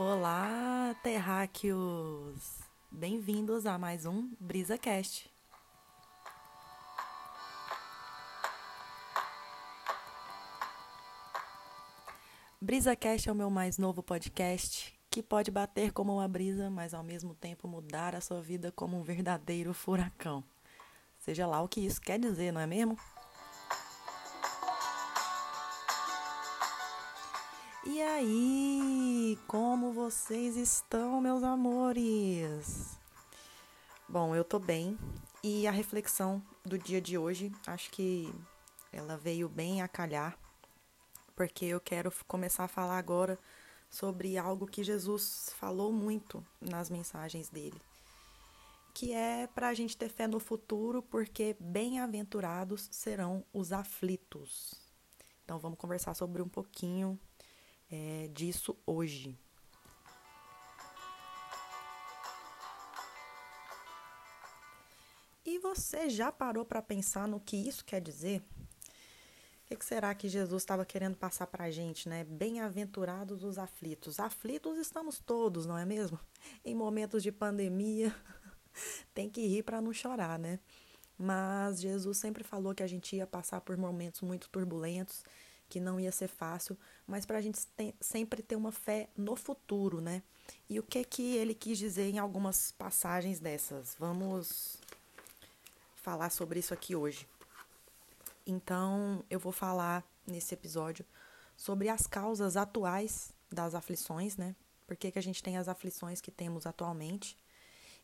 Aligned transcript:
Olá, 0.00 0.94
terráqueos! 1.02 2.60
Bem-vindos 2.88 3.66
a 3.66 3.76
mais 3.76 4.06
um 4.06 4.30
BrisaCast. 4.38 5.28
BrisaCast 12.60 13.28
é 13.28 13.32
o 13.32 13.34
meu 13.34 13.50
mais 13.50 13.76
novo 13.76 14.00
podcast 14.00 14.96
que 15.10 15.20
pode 15.20 15.50
bater 15.50 15.90
como 15.90 16.14
uma 16.14 16.28
brisa, 16.28 16.70
mas 16.70 16.94
ao 16.94 17.02
mesmo 17.02 17.34
tempo 17.34 17.66
mudar 17.66 18.14
a 18.14 18.20
sua 18.20 18.40
vida 18.40 18.70
como 18.70 18.96
um 18.96 19.02
verdadeiro 19.02 19.74
furacão. 19.74 20.44
Seja 21.18 21.44
lá 21.44 21.60
o 21.60 21.66
que 21.66 21.80
isso 21.80 22.00
quer 22.00 22.20
dizer, 22.20 22.52
não 22.52 22.60
é 22.60 22.68
mesmo? 22.68 22.96
E 27.98 28.02
aí, 28.02 29.38
como 29.48 29.92
vocês 29.92 30.56
estão, 30.56 31.20
meus 31.20 31.42
amores? 31.42 32.96
Bom, 34.08 34.36
eu 34.36 34.44
tô 34.44 34.60
bem 34.60 34.96
e 35.42 35.66
a 35.66 35.72
reflexão 35.72 36.40
do 36.64 36.78
dia 36.78 37.00
de 37.00 37.18
hoje, 37.18 37.50
acho 37.66 37.90
que 37.90 38.32
ela 38.92 39.16
veio 39.16 39.48
bem 39.48 39.82
a 39.82 39.88
calhar, 39.88 40.38
porque 41.34 41.64
eu 41.64 41.80
quero 41.80 42.12
começar 42.28 42.62
a 42.62 42.68
falar 42.68 42.98
agora 42.98 43.36
sobre 43.90 44.38
algo 44.38 44.64
que 44.64 44.84
Jesus 44.84 45.52
falou 45.56 45.92
muito 45.92 46.46
nas 46.60 46.88
mensagens 46.88 47.48
dele, 47.48 47.82
que 48.94 49.12
é 49.12 49.48
para 49.48 49.70
a 49.70 49.74
gente 49.74 49.96
ter 49.96 50.08
fé 50.08 50.28
no 50.28 50.38
futuro, 50.38 51.02
porque 51.02 51.56
bem-aventurados 51.58 52.88
serão 52.92 53.44
os 53.52 53.72
aflitos. 53.72 54.74
Então 55.44 55.58
vamos 55.58 55.80
conversar 55.80 56.14
sobre 56.14 56.40
um 56.40 56.48
pouquinho 56.48 57.18
é, 57.90 58.28
disso 58.32 58.76
hoje. 58.86 59.38
E 65.44 65.58
você 65.60 66.10
já 66.10 66.30
parou 66.30 66.64
para 66.64 66.82
pensar 66.82 67.26
no 67.26 67.40
que 67.40 67.56
isso 67.56 67.84
quer 67.84 68.00
dizer? 68.00 68.42
O 69.70 69.76
que, 69.76 69.84
será 69.84 70.14
que 70.14 70.28
Jesus 70.28 70.62
estava 70.62 70.84
querendo 70.84 71.16
passar 71.16 71.46
para 71.46 71.64
a 71.64 71.70
gente, 71.70 72.08
né? 72.08 72.24
Bem-aventurados 72.24 73.44
os 73.44 73.58
aflitos. 73.58 74.20
Aflitos 74.20 74.78
estamos 74.78 75.18
todos, 75.18 75.66
não 75.66 75.76
é 75.76 75.84
mesmo? 75.84 76.18
Em 76.64 76.74
momentos 76.74 77.22
de 77.22 77.32
pandemia, 77.32 78.14
tem 79.14 79.28
que 79.28 79.46
rir 79.46 79.62
para 79.62 79.80
não 79.80 79.92
chorar, 79.92 80.38
né? 80.38 80.58
Mas 81.18 81.80
Jesus 81.80 82.18
sempre 82.18 82.44
falou 82.44 82.74
que 82.74 82.82
a 82.82 82.86
gente 82.86 83.16
ia 83.16 83.26
passar 83.26 83.60
por 83.60 83.76
momentos 83.76 84.20
muito 84.20 84.48
turbulentos 84.48 85.24
que 85.68 85.80
não 85.80 86.00
ia 86.00 86.10
ser 86.10 86.28
fácil, 86.28 86.76
mas 87.06 87.26
para 87.26 87.38
a 87.38 87.40
gente 87.40 87.58
sempre 88.00 88.42
ter 88.42 88.56
uma 88.56 88.72
fé 88.72 89.08
no 89.16 89.36
futuro, 89.36 90.00
né? 90.00 90.22
E 90.68 90.78
o 90.78 90.82
que 90.82 91.04
que 91.04 91.36
ele 91.36 91.54
quis 91.54 91.78
dizer 91.78 92.10
em 92.10 92.18
algumas 92.18 92.72
passagens 92.72 93.38
dessas? 93.38 93.94
Vamos 93.98 94.78
falar 95.96 96.30
sobre 96.30 96.58
isso 96.58 96.72
aqui 96.72 96.96
hoje. 96.96 97.28
Então, 98.46 99.22
eu 99.28 99.38
vou 99.38 99.52
falar 99.52 100.02
nesse 100.26 100.54
episódio 100.54 101.04
sobre 101.56 101.88
as 101.88 102.06
causas 102.06 102.56
atuais 102.56 103.32
das 103.50 103.74
aflições, 103.74 104.36
né? 104.36 104.56
Por 104.86 104.96
que, 104.96 105.10
que 105.10 105.18
a 105.18 105.22
gente 105.22 105.42
tem 105.42 105.58
as 105.58 105.68
aflições 105.68 106.20
que 106.20 106.30
temos 106.30 106.66
atualmente? 106.66 107.36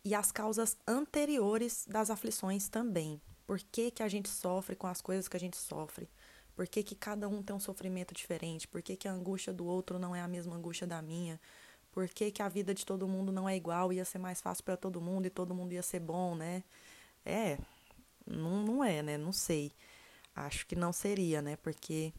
E 0.04 0.14
as 0.14 0.30
causas 0.30 0.76
anteriores 0.86 1.86
das 1.88 2.10
aflições 2.10 2.68
também. 2.68 3.18
Por 3.46 3.58
que, 3.58 3.90
que 3.90 4.02
a 4.02 4.08
gente 4.08 4.28
sofre 4.28 4.76
com 4.76 4.86
as 4.86 5.00
coisas 5.00 5.28
que 5.28 5.36
a 5.36 5.40
gente 5.40 5.56
sofre? 5.56 6.08
Por 6.54 6.66
que, 6.68 6.82
que 6.82 6.94
cada 6.94 7.28
um 7.28 7.42
tem 7.42 7.54
um 7.54 7.60
sofrimento 7.60 8.14
diferente? 8.14 8.68
Por 8.68 8.80
que, 8.82 8.96
que 8.96 9.08
a 9.08 9.12
angústia 9.12 9.52
do 9.52 9.66
outro 9.66 9.98
não 9.98 10.14
é 10.14 10.20
a 10.20 10.28
mesma 10.28 10.54
angústia 10.54 10.86
da 10.86 11.02
minha? 11.02 11.40
Por 11.90 12.08
que, 12.08 12.30
que 12.30 12.42
a 12.42 12.48
vida 12.48 12.74
de 12.74 12.84
todo 12.84 13.08
mundo 13.08 13.32
não 13.32 13.48
é 13.48 13.56
igual? 13.56 13.92
Ia 13.92 14.04
ser 14.04 14.18
mais 14.18 14.40
fácil 14.40 14.64
para 14.64 14.76
todo 14.76 15.00
mundo 15.00 15.26
e 15.26 15.30
todo 15.30 15.54
mundo 15.54 15.72
ia 15.72 15.82
ser 15.82 16.00
bom, 16.00 16.34
né? 16.34 16.62
É, 17.24 17.58
não, 18.26 18.62
não 18.62 18.84
é, 18.84 19.02
né? 19.02 19.18
Não 19.18 19.32
sei. 19.32 19.72
Acho 20.34 20.66
que 20.66 20.74
não 20.74 20.92
seria, 20.92 21.40
né? 21.42 21.56
Porque 21.56 22.12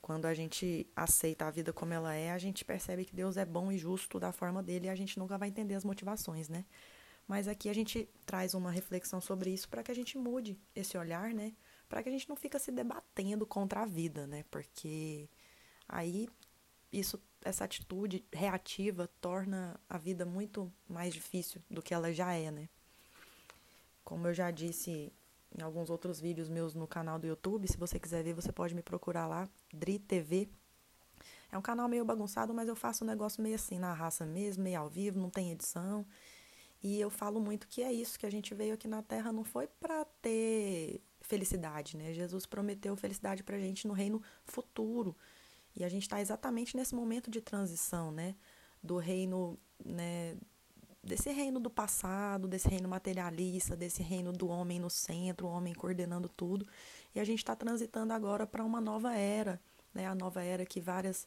quando 0.00 0.26
a 0.26 0.34
gente 0.34 0.86
aceita 0.94 1.46
a 1.46 1.50
vida 1.50 1.72
como 1.72 1.92
ela 1.92 2.14
é, 2.14 2.30
a 2.30 2.38
gente 2.38 2.64
percebe 2.64 3.04
que 3.04 3.14
Deus 3.14 3.36
é 3.36 3.44
bom 3.44 3.72
e 3.72 3.76
justo 3.78 4.20
da 4.20 4.32
forma 4.32 4.62
dele 4.62 4.86
e 4.86 4.88
a 4.88 4.94
gente 4.94 5.18
nunca 5.18 5.36
vai 5.36 5.48
entender 5.48 5.74
as 5.74 5.84
motivações, 5.84 6.48
né? 6.48 6.64
Mas 7.26 7.48
aqui 7.48 7.68
a 7.68 7.74
gente 7.74 8.08
traz 8.24 8.54
uma 8.54 8.70
reflexão 8.70 9.20
sobre 9.20 9.50
isso 9.50 9.68
para 9.68 9.82
que 9.82 9.90
a 9.90 9.94
gente 9.94 10.16
mude 10.16 10.58
esse 10.74 10.96
olhar, 10.96 11.34
né? 11.34 11.52
Para 11.88 12.02
que 12.02 12.08
a 12.08 12.12
gente 12.12 12.28
não 12.28 12.36
fica 12.36 12.58
se 12.58 12.70
debatendo 12.70 13.46
contra 13.46 13.82
a 13.82 13.86
vida, 13.86 14.26
né? 14.26 14.44
Porque 14.50 15.28
aí 15.88 16.28
isso 16.92 17.20
essa 17.44 17.64
atitude 17.64 18.24
reativa 18.32 19.08
torna 19.20 19.78
a 19.88 19.96
vida 19.98 20.24
muito 20.24 20.72
mais 20.88 21.14
difícil 21.14 21.62
do 21.70 21.80
que 21.80 21.94
ela 21.94 22.12
já 22.12 22.32
é, 22.32 22.50
né? 22.50 22.68
Como 24.04 24.26
eu 24.26 24.34
já 24.34 24.50
disse 24.50 25.12
em 25.56 25.62
alguns 25.62 25.90
outros 25.90 26.20
vídeos 26.20 26.48
meus 26.48 26.74
no 26.74 26.86
canal 26.86 27.18
do 27.18 27.26
YouTube, 27.26 27.68
se 27.68 27.76
você 27.76 27.98
quiser 27.98 28.22
ver, 28.24 28.34
você 28.34 28.52
pode 28.52 28.74
me 28.74 28.82
procurar 28.82 29.26
lá, 29.26 29.48
Dri 29.72 29.98
TV. 29.98 30.48
É 31.50 31.56
um 31.56 31.62
canal 31.62 31.88
meio 31.88 32.04
bagunçado, 32.04 32.52
mas 32.52 32.68
eu 32.68 32.76
faço 32.76 33.04
um 33.04 33.06
negócio 33.06 33.42
meio 33.42 33.54
assim, 33.54 33.78
na 33.78 33.92
raça 33.92 34.26
mesmo, 34.26 34.64
meio 34.64 34.80
ao 34.80 34.88
vivo, 34.88 35.18
não 35.18 35.30
tem 35.30 35.52
edição. 35.52 36.04
E 36.88 37.00
eu 37.00 37.10
falo 37.10 37.40
muito 37.40 37.66
que 37.66 37.82
é 37.82 37.92
isso, 37.92 38.16
que 38.16 38.24
a 38.24 38.30
gente 38.30 38.54
veio 38.54 38.74
aqui 38.74 38.86
na 38.86 39.02
Terra 39.02 39.32
não 39.32 39.42
foi 39.42 39.66
para 39.66 40.04
ter 40.22 41.02
felicidade, 41.20 41.96
né? 41.96 42.12
Jesus 42.12 42.46
prometeu 42.46 42.94
felicidade 42.94 43.42
para 43.42 43.56
a 43.56 43.58
gente 43.58 43.88
no 43.88 43.92
reino 43.92 44.22
futuro. 44.44 45.16
E 45.74 45.82
a 45.82 45.88
gente 45.88 46.02
está 46.02 46.20
exatamente 46.20 46.76
nesse 46.76 46.94
momento 46.94 47.28
de 47.28 47.40
transição, 47.40 48.12
né? 48.12 48.36
Do 48.80 48.98
reino, 48.98 49.58
né? 49.84 50.36
Desse 51.02 51.32
reino 51.32 51.58
do 51.58 51.68
passado, 51.68 52.46
desse 52.46 52.68
reino 52.68 52.88
materialista, 52.88 53.74
desse 53.74 54.00
reino 54.00 54.32
do 54.32 54.46
homem 54.46 54.78
no 54.78 54.88
centro, 54.88 55.48
o 55.48 55.50
homem 55.50 55.74
coordenando 55.74 56.28
tudo. 56.28 56.68
E 57.12 57.18
a 57.18 57.24
gente 57.24 57.40
está 57.40 57.56
transitando 57.56 58.12
agora 58.12 58.46
para 58.46 58.64
uma 58.64 58.80
nova 58.80 59.12
era, 59.12 59.60
né? 59.92 60.06
A 60.06 60.14
nova 60.14 60.40
era 60.40 60.64
que 60.64 60.80
várias 60.80 61.26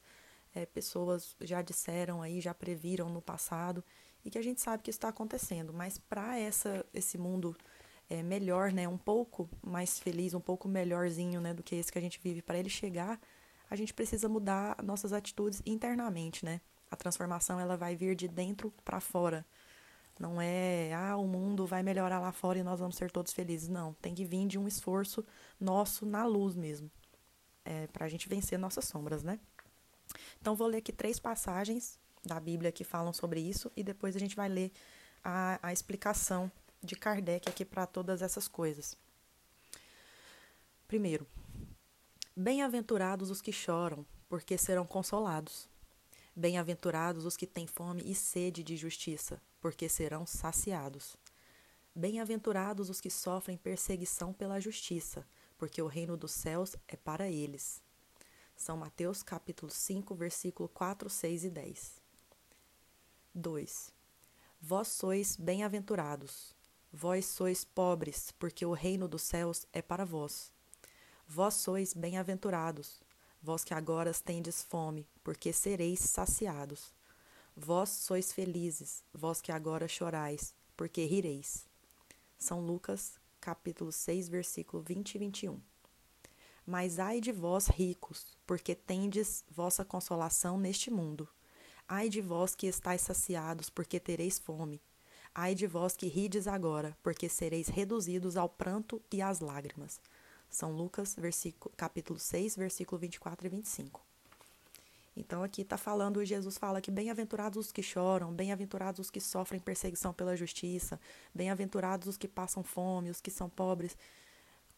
é, 0.56 0.66
pessoas 0.66 1.36
já 1.42 1.62
disseram 1.62 2.22
aí, 2.22 2.40
já 2.40 2.54
previram 2.54 3.10
no 3.10 3.22
passado 3.22 3.84
e 4.24 4.30
que 4.30 4.38
a 4.38 4.42
gente 4.42 4.62
sabe 4.62 4.84
que 4.84 4.90
está 4.90 5.10
acontecendo. 5.10 5.74
Mas 5.74 5.98
para 5.98 6.36
esse 6.94 7.18
mundo 7.18 7.56
é, 8.10 8.24
melhor, 8.24 8.72
né, 8.72 8.88
um 8.88 8.98
pouco 8.98 9.50
mais 9.62 10.00
feliz, 10.00 10.34
um 10.34 10.40
pouco 10.40 10.68
melhorzinho, 10.68 11.40
né, 11.40 11.54
do 11.54 11.64
que 11.64 11.76
esse 11.76 11.92
que 11.92 11.98
a 11.98 12.02
gente 12.02 12.20
vive, 12.22 12.42
para 12.42 12.58
ele 12.58 12.70
chegar, 12.70 13.20
a 13.70 13.76
gente 13.76 13.94
precisa 13.94 14.28
mudar 14.28 14.82
nossas 14.84 15.14
atitudes 15.14 15.62
internamente, 15.66 16.44
né? 16.44 16.60
A 16.90 16.96
transformação 16.96 17.60
ela 17.60 17.78
vai 17.78 17.96
vir 17.96 18.16
de 18.16 18.28
dentro 18.28 18.74
para 18.84 19.00
fora. 19.00 19.46
Não 20.20 20.42
é, 20.42 20.92
ah, 20.94 21.16
o 21.16 21.28
mundo 21.28 21.68
vai 21.68 21.84
melhorar 21.84 22.20
lá 22.20 22.32
fora 22.32 22.58
e 22.58 22.64
nós 22.64 22.80
vamos 22.80 22.96
ser 22.96 23.12
todos 23.12 23.32
felizes. 23.32 23.70
Não, 23.70 23.94
tem 24.02 24.16
que 24.16 24.26
vir 24.26 24.48
de 24.48 24.58
um 24.58 24.68
esforço 24.68 25.24
nosso 25.60 26.06
na 26.06 26.26
luz 26.26 26.56
mesmo, 26.56 26.90
é, 27.64 27.86
para 27.88 28.06
a 28.06 28.10
gente 28.10 28.28
vencer 28.28 28.58
nossas 28.58 28.86
sombras, 28.86 29.24
né? 29.24 29.40
Então, 30.42 30.56
vou 30.56 30.68
ler 30.68 30.78
aqui 30.78 30.92
três 30.92 31.20
passagens 31.20 32.00
da 32.24 32.40
Bíblia 32.40 32.72
que 32.72 32.84
falam 32.84 33.14
sobre 33.14 33.40
isso 33.40 33.72
e 33.76 33.84
depois 33.84 34.16
a 34.16 34.20
gente 34.20 34.36
vai 34.36 34.50
ler 34.50 34.72
a, 35.24 35.60
a 35.62 35.74
explicação 35.74 36.52
de 36.82 36.96
Kardec 36.96 37.50
aqui 37.50 37.66
para 37.66 37.86
todas 37.86 38.22
essas 38.22 38.48
coisas. 38.48 38.96
Primeiro, 40.88 41.28
bem-aventurados 42.36 43.30
os 43.30 43.42
que 43.42 43.52
choram, 43.52 44.06
porque 44.28 44.58
serão 44.58 44.86
consolados. 44.86 45.68
Bem-aventurados 46.36 47.26
os 47.26 47.36
que 47.36 47.46
têm 47.46 47.68
fome 47.68 48.02
e 48.06 48.16
sede 48.16 48.64
de 48.64 48.78
justiça, 48.78 49.42
porque 49.60 49.90
serão 49.90 50.26
saciados. 50.26 51.16
Bem-aventurados 51.94 52.90
os 52.90 53.02
que 53.02 53.10
sofrem 53.10 53.58
perseguição 53.58 54.32
pela 54.32 54.60
justiça, 54.60 55.28
porque 55.58 55.82
o 55.82 55.88
reino 55.88 56.16
dos 56.16 56.32
céus 56.32 56.76
é 56.88 56.96
para 56.96 57.30
eles. 57.30 57.84
São 58.56 58.78
Mateus 58.78 59.22
capítulo 59.22 59.72
5, 59.72 60.16
versículo 60.16 60.70
4, 60.70 61.10
6 61.10 61.44
e 61.44 61.50
10. 61.50 61.99
2. 63.34 63.92
Vós 64.62 64.88
sois 64.90 65.36
bem-aventurados, 65.38 66.56
Vós 66.92 67.28
sois 67.28 67.64
pobres, 67.64 68.32
porque 68.32 68.66
o 68.66 68.74
reino 68.74 69.08
dos 69.08 69.22
céus 69.22 69.64
é 69.72 69.80
para 69.80 70.04
vós. 70.04 70.52
Vós 71.28 71.54
sois 71.54 71.94
bem-aventurados, 71.94 73.00
vós 73.40 73.64
que 73.64 73.76
agora 73.76 74.12
tendes 74.14 74.64
fome, 74.64 75.08
porque 75.24 75.54
sereis 75.54 76.00
saciados. 76.00 76.92
Vós 77.56 77.90
sois 77.90 78.34
felizes, 78.34 79.04
vós 79.14 79.40
que 79.40 79.52
agora 79.52 79.88
chorais, 79.88 80.56
porque 80.76 81.06
rireis. 81.06 81.68
São 82.40 82.60
Lucas, 82.60 83.20
capítulo 83.40 83.92
6, 83.92 84.28
versículo 84.28 84.82
20 84.82 85.14
e 85.14 85.18
21. 85.20 85.62
Mas 86.66 86.98
ai 86.98 87.22
de 87.22 87.32
vós, 87.32 87.68
ricos, 87.68 88.36
porque 88.48 88.74
tendes 88.74 89.46
vossa 89.48 89.86
consolação 89.86 90.58
neste 90.58 90.90
mundo. 90.90 91.30
Ai 91.92 92.08
de 92.08 92.22
vós 92.22 92.54
que 92.54 92.68
estáis 92.68 93.02
saciados, 93.02 93.68
porque 93.68 94.00
tereis 94.00 94.38
fome. 94.38 94.80
Ai 95.34 95.56
de 95.56 95.66
vós 95.66 95.96
que 95.98 96.06
rides 96.06 96.48
agora, 96.48 96.96
porque 97.02 97.28
sereis 97.28 97.68
reduzidos 97.68 98.38
ao 98.38 98.48
pranto 98.48 99.02
e 99.12 99.24
às 99.24 99.40
lágrimas. 99.40 100.00
São 100.52 100.72
Lucas, 100.72 101.16
versículo, 101.18 101.74
capítulo 101.76 102.20
6, 102.20 102.56
versículo 102.56 103.00
24 103.00 103.48
e 103.48 103.50
25. 103.50 104.06
Então 105.18 105.42
aqui 105.42 105.64
está 105.64 105.80
falando, 105.80 106.24
Jesus 106.24 106.60
fala 106.60 106.80
que 106.80 106.92
bem-aventurados 106.92 107.66
os 107.66 107.72
que 107.72 107.82
choram, 107.82 108.32
bem-aventurados 108.32 109.00
os 109.00 109.10
que 109.10 109.20
sofrem 109.20 109.60
perseguição 109.60 110.14
pela 110.14 110.36
justiça, 110.36 111.02
bem-aventurados 111.34 112.08
os 112.08 112.18
que 112.18 112.28
passam 112.28 112.64
fome, 112.64 113.10
os 113.10 113.20
que 113.20 113.32
são 113.32 113.50
pobres. 113.50 113.98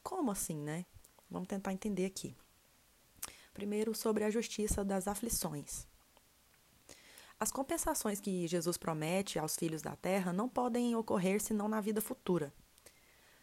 Como 0.01 0.31
assim, 0.31 0.55
né? 0.55 0.85
Vamos 1.29 1.49
tentar 1.49 1.73
entender 1.73 2.05
aqui. 2.05 2.33
Primeiro, 3.53 3.93
sobre 3.93 4.23
a 4.23 4.29
justiça 4.29 4.81
das 4.81 5.09
aflições. 5.09 5.90
As 7.41 7.51
compensações 7.51 8.21
que 8.21 8.45
Jesus 8.45 8.77
promete 8.77 9.39
aos 9.39 9.55
filhos 9.55 9.81
da 9.81 9.95
terra 9.95 10.31
não 10.31 10.47
podem 10.47 10.95
ocorrer 10.95 11.41
senão 11.41 11.67
na 11.67 11.81
vida 11.81 11.99
futura. 11.99 12.53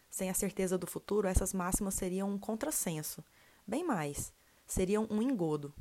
Sem 0.09 0.29
a 0.29 0.33
certeza 0.33 0.77
do 0.77 0.87
futuro, 0.87 1.27
essas 1.27 1.53
máximas 1.53 1.95
seriam 1.95 2.29
um 2.29 2.39
contrassenso. 2.39 3.21
Bem 3.67 3.83
mais, 3.83 4.31
seriam 4.65 5.05
um 5.11 5.21
engodo. 5.21 5.75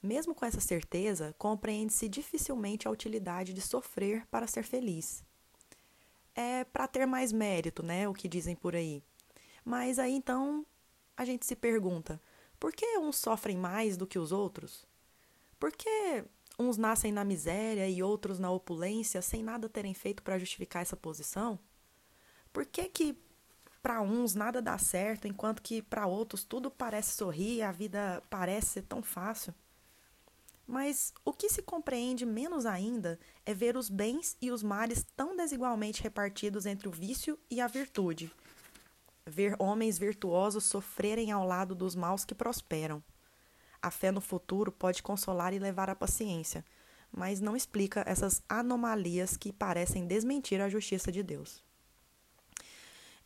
Mesmo 0.00 0.36
com 0.36 0.46
essa 0.46 0.60
certeza, 0.60 1.34
compreende-se 1.36 2.08
dificilmente 2.08 2.86
a 2.86 2.92
utilidade 2.92 3.52
de 3.52 3.60
sofrer 3.60 4.24
para 4.28 4.46
ser 4.46 4.62
feliz. 4.62 5.24
É 6.36 6.62
para 6.62 6.86
ter 6.86 7.06
mais 7.06 7.32
mérito, 7.32 7.82
né? 7.82 8.08
O 8.08 8.14
que 8.14 8.28
dizem 8.28 8.54
por 8.54 8.76
aí. 8.76 9.02
Mas 9.64 9.98
aí 9.98 10.12
então 10.12 10.64
a 11.16 11.24
gente 11.24 11.44
se 11.44 11.56
pergunta: 11.56 12.22
por 12.60 12.72
que 12.72 12.98
uns 12.98 13.16
sofrem 13.16 13.56
mais 13.56 13.96
do 13.96 14.06
que 14.06 14.16
os 14.16 14.30
outros? 14.30 14.86
Por 15.58 15.72
que 15.72 16.24
uns 16.58 16.76
nascem 16.76 17.12
na 17.12 17.24
miséria 17.24 17.88
e 17.88 18.02
outros 18.02 18.38
na 18.38 18.50
opulência 18.50 19.22
sem 19.22 19.42
nada 19.42 19.68
terem 19.68 19.94
feito 19.94 20.22
para 20.22 20.38
justificar 20.38 20.82
essa 20.82 20.96
posição? 20.96 21.58
Por 22.52 22.66
que 22.66 22.84
que 22.88 23.18
para 23.82 24.00
uns 24.00 24.34
nada 24.34 24.62
dá 24.62 24.78
certo, 24.78 25.26
enquanto 25.26 25.60
que 25.60 25.82
para 25.82 26.06
outros 26.06 26.44
tudo 26.44 26.70
parece 26.70 27.16
sorrir 27.16 27.56
e 27.56 27.62
a 27.62 27.72
vida 27.72 28.22
parece 28.30 28.68
ser 28.68 28.82
tão 28.82 29.02
fácil? 29.02 29.54
Mas 30.66 31.12
o 31.24 31.32
que 31.32 31.48
se 31.48 31.62
compreende 31.62 32.24
menos 32.24 32.64
ainda 32.64 33.18
é 33.44 33.52
ver 33.52 33.76
os 33.76 33.90
bens 33.90 34.36
e 34.40 34.50
os 34.50 34.62
males 34.62 35.04
tão 35.16 35.36
desigualmente 35.36 36.02
repartidos 36.02 36.66
entre 36.66 36.88
o 36.88 36.92
vício 36.92 37.38
e 37.50 37.60
a 37.60 37.66
virtude. 37.66 38.32
Ver 39.26 39.56
homens 39.58 39.98
virtuosos 39.98 40.64
sofrerem 40.64 41.32
ao 41.32 41.46
lado 41.46 41.74
dos 41.74 41.94
maus 41.94 42.24
que 42.24 42.34
prosperam. 42.34 43.02
A 43.82 43.90
fé 43.90 44.12
no 44.12 44.20
futuro 44.20 44.70
pode 44.70 45.02
consolar 45.02 45.52
e 45.52 45.58
levar 45.58 45.90
à 45.90 45.94
paciência, 45.94 46.64
mas 47.10 47.40
não 47.40 47.56
explica 47.56 48.04
essas 48.06 48.42
anomalias 48.48 49.36
que 49.36 49.52
parecem 49.52 50.06
desmentir 50.06 50.60
a 50.60 50.68
justiça 50.68 51.10
de 51.10 51.22
Deus. 51.22 51.62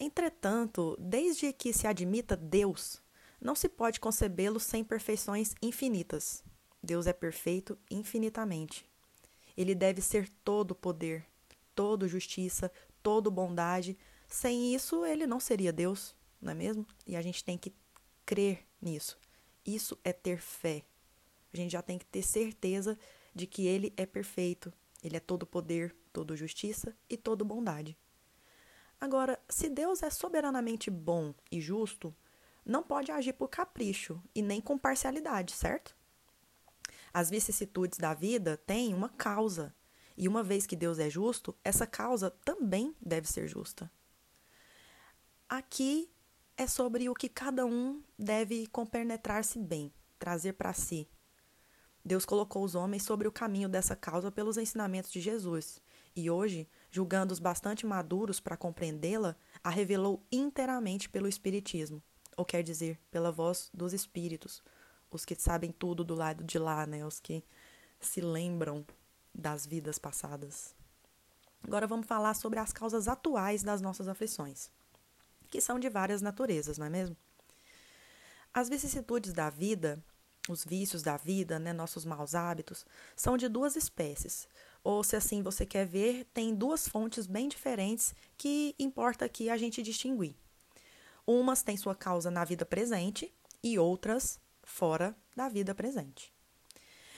Entretanto, 0.01 0.97
desde 0.99 1.53
que 1.53 1.73
se 1.73 1.87
admita 1.87 2.37
Deus, 2.37 3.03
não 3.41 3.55
se 3.55 3.69
pode 3.69 4.01
concebê-lo 4.01 4.59
sem 4.59 4.83
perfeições 4.83 5.55
infinitas. 5.63 6.43
Deus 6.83 7.07
é 7.07 7.13
perfeito 7.13 7.79
infinitamente. 7.91 8.89
Ele 9.57 9.75
deve 9.75 10.01
ser 10.01 10.29
todo 10.45 10.75
poder, 10.75 11.27
todo 11.75 12.09
justiça, 12.09 12.71
todo 13.03 13.31
bondade. 13.31 13.97
Sem 14.27 14.75
isso, 14.75 15.05
ele 15.05 15.27
não 15.27 15.41
seria 15.41 15.73
Deus, 15.73 16.15
não 16.41 16.53
é 16.53 16.55
mesmo? 16.55 16.87
E 17.07 17.15
a 17.15 17.23
gente 17.23 17.45
tem 17.45 17.57
que 17.57 17.75
crer 18.25 18.67
nisso. 18.81 19.19
Isso 19.67 19.99
é 20.05 20.13
ter 20.13 20.39
fé. 20.39 20.85
A 21.53 21.57
gente 21.57 21.73
já 21.73 21.83
tem 21.83 21.99
que 21.99 22.07
ter 22.07 22.23
certeza 22.23 22.99
de 23.35 23.47
que 23.47 23.67
ele 23.67 23.93
é 23.97 24.07
perfeito. 24.07 24.73
Ele 25.03 25.17
é 25.17 25.21
todo 25.21 25.47
poder, 25.47 25.95
todo 26.13 26.37
justiça 26.37 26.97
e 27.09 27.17
todo 27.17 27.45
bondade. 27.45 27.97
Agora, 29.01 29.39
se 29.49 29.69
Deus 29.69 30.03
é 30.03 30.11
soberanamente 30.11 30.91
bom 30.91 31.35
e 31.51 31.61
justo, 31.61 32.15
não 32.65 32.83
pode 32.83 33.13
agir 33.13 33.35
por 33.35 33.49
capricho 33.49 34.23
e 34.35 34.41
nem 34.41 34.61
com 34.61 34.79
parcialidade, 34.79 35.53
certo? 35.53 35.95
As 37.13 37.31
vicissitudes 37.31 37.99
da 37.99 38.15
vida 38.15 38.57
têm 38.57 38.95
uma 38.95 39.09
causa. 39.09 39.75
E 40.17 40.27
uma 40.27 40.43
vez 40.43 40.67
que 40.67 40.75
Deus 40.75 40.99
é 40.99 41.11
justo, 41.11 41.55
essa 41.63 41.87
causa 41.87 42.31
também 42.31 42.95
deve 43.01 43.29
ser 43.29 43.47
justa. 43.47 43.91
Aqui 45.49 46.11
é 46.57 46.67
sobre 46.67 47.09
o 47.09 47.15
que 47.15 47.29
cada 47.29 47.67
um 47.67 48.03
deve 48.19 48.67
compenetrar-se 48.69 49.59
bem, 49.59 49.93
trazer 50.19 50.55
para 50.55 50.73
si. 50.73 51.09
Deus 52.05 52.25
colocou 52.25 52.65
os 52.65 52.75
homens 52.75 53.03
sobre 53.03 53.29
o 53.29 53.33
caminho 53.33 53.69
dessa 53.69 53.97
causa 53.97 54.31
pelos 54.31 54.57
ensinamentos 54.57 55.11
de 55.11 55.21
Jesus, 55.21 55.81
e 56.15 56.31
hoje, 56.31 56.69
julgando-os 56.91 57.39
bastante 57.39 57.85
maduros 57.85 58.41
para 58.41 58.57
compreendê-la, 58.57 59.37
a 59.63 59.69
revelou 59.69 60.25
inteiramente 60.33 61.11
pelo 61.11 61.29
Espiritismo, 61.29 62.03
ou 62.37 62.45
quer 62.45 62.63
dizer, 62.63 62.99
pela 63.11 63.31
voz 63.31 63.71
dos 63.75 63.93
Espíritos, 63.93 64.63
os 65.11 65.25
que 65.25 65.35
sabem 65.35 65.73
tudo 65.73 66.05
do 66.05 66.15
lado 66.15 66.43
de 66.43 66.59
lá, 66.59 66.87
né? 66.87 67.05
Os 67.05 67.21
que 67.21 67.45
se 68.01 68.21
lembram 68.21 68.87
das 69.35 69.67
vidas 69.67 69.99
passadas. 69.99 70.75
Agora 71.63 71.87
vamos 71.87 72.07
falar 72.07 72.35
sobre 72.35 72.59
as 72.59 72.73
causas 72.73 73.09
atuais 73.09 73.63
das 73.63 73.81
nossas 73.81 74.09
aflições, 74.09 74.71
que 75.57 75.61
são 75.63 75.79
de 75.79 75.89
várias 75.89 76.21
naturezas, 76.21 76.77
não 76.77 76.85
é 76.85 76.91
mesmo? 76.91 77.17
As 78.53 78.69
vicissitudes 78.69 79.33
da 79.33 79.49
vida, 79.49 80.05
os 80.51 80.63
vícios 80.63 81.03
da 81.03 81.17
vida, 81.17 81.59
né, 81.59 81.73
nossos 81.73 82.05
maus 82.05 82.35
hábitos, 82.35 82.85
são 83.17 83.39
de 83.39 83.49
duas 83.49 83.75
espécies. 83.75 84.47
Ou, 84.85 85.03
se 85.03 85.17
assim 85.17 85.43
você 85.43 85.65
quer 85.65 85.87
ver, 85.87 86.27
tem 86.35 86.55
duas 86.55 86.87
fontes 86.87 87.27
bem 87.27 87.49
diferentes 87.49 88.15
que 88.37 88.75
importa 88.79 89.25
aqui 89.25 89.49
a 89.49 89.57
gente 89.57 89.83
distinguir. 89.83 90.37
Umas 91.27 91.63
têm 91.63 91.79
sua 91.79 91.95
causa 91.95 92.31
na 92.31 92.45
vida 92.45 92.67
presente 92.67 93.33
e 93.63 93.79
outras 93.79 94.39
fora 94.63 95.17
da 95.35 95.49
vida 95.49 95.75
presente. 95.75 96.36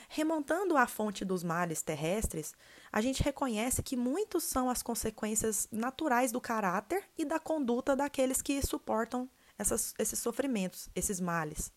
Remontando 0.08 0.76
à 0.76 0.86
fonte 0.86 1.24
dos 1.24 1.44
males 1.44 1.82
terrestres, 1.82 2.54
a 2.90 3.00
gente 3.00 3.22
reconhece 3.22 3.82
que 3.82 3.96
muitos 3.96 4.44
são 4.44 4.70
as 4.70 4.82
consequências 4.82 5.68
naturais 5.70 6.32
do 6.32 6.40
caráter 6.40 7.04
e 7.16 7.24
da 7.24 7.38
conduta 7.38 7.94
daqueles 7.94 8.40
que 8.40 8.60
suportam 8.66 9.28
essas, 9.58 9.94
esses 9.98 10.18
sofrimentos, 10.18 10.88
esses 10.94 11.20
males. 11.20 11.70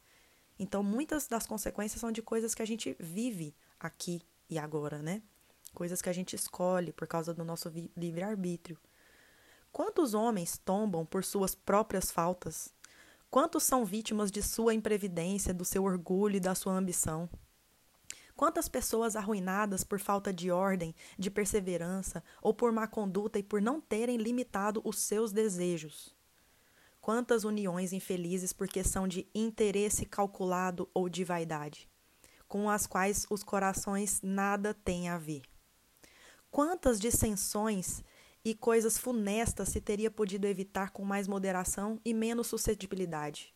Então, 0.57 0.81
muitas 0.81 1.27
das 1.27 1.45
consequências 1.45 1.99
são 1.99 2.11
de 2.11 2.21
coisas 2.21 2.55
que 2.55 2.61
a 2.61 2.67
gente 2.67 2.95
vive 2.99 3.53
aqui 3.79 4.21
e 4.49 4.57
agora, 4.57 5.01
né? 5.01 5.21
Coisas 5.73 6.01
que 6.01 6.09
a 6.09 6.13
gente 6.13 6.35
escolhe 6.35 6.93
por 6.93 7.07
causa 7.07 7.33
do 7.33 7.43
nosso 7.43 7.71
livre-arbítrio. 7.97 8.77
Quantos 9.71 10.13
homens 10.13 10.57
tombam 10.57 11.05
por 11.05 11.23
suas 11.23 11.55
próprias 11.55 12.11
faltas, 12.11 12.73
Quantos 13.31 13.63
são 13.63 13.85
vítimas 13.85 14.29
de 14.29 14.43
sua 14.43 14.73
imprevidência, 14.73 15.53
do 15.53 15.63
seu 15.63 15.85
orgulho 15.85 16.35
e 16.35 16.39
da 16.41 16.53
sua 16.53 16.73
ambição? 16.73 17.29
Quantas 18.41 18.67
pessoas 18.67 19.15
arruinadas 19.15 19.83
por 19.83 19.99
falta 19.99 20.33
de 20.33 20.49
ordem, 20.49 20.95
de 21.15 21.29
perseverança 21.29 22.23
ou 22.41 22.55
por 22.55 22.71
má 22.71 22.87
conduta 22.87 23.37
e 23.37 23.43
por 23.43 23.61
não 23.61 23.79
terem 23.79 24.17
limitado 24.17 24.81
os 24.83 24.97
seus 24.97 25.31
desejos? 25.31 26.15
Quantas 26.99 27.43
uniões 27.43 27.93
infelizes 27.93 28.51
porque 28.51 28.83
são 28.83 29.07
de 29.07 29.27
interesse 29.35 30.07
calculado 30.07 30.89
ou 30.91 31.07
de 31.07 31.23
vaidade, 31.23 31.87
com 32.47 32.67
as 32.67 32.87
quais 32.87 33.27
os 33.29 33.43
corações 33.43 34.19
nada 34.23 34.73
têm 34.73 35.07
a 35.07 35.19
ver? 35.19 35.43
Quantas 36.49 36.99
dissensões 36.99 38.03
e 38.43 38.55
coisas 38.55 38.97
funestas 38.97 39.69
se 39.69 39.79
teria 39.79 40.09
podido 40.09 40.45
evitar 40.45 40.89
com 40.89 41.05
mais 41.05 41.27
moderação 41.27 42.01
e 42.03 42.11
menos 42.11 42.47
suscetibilidade. 42.47 43.53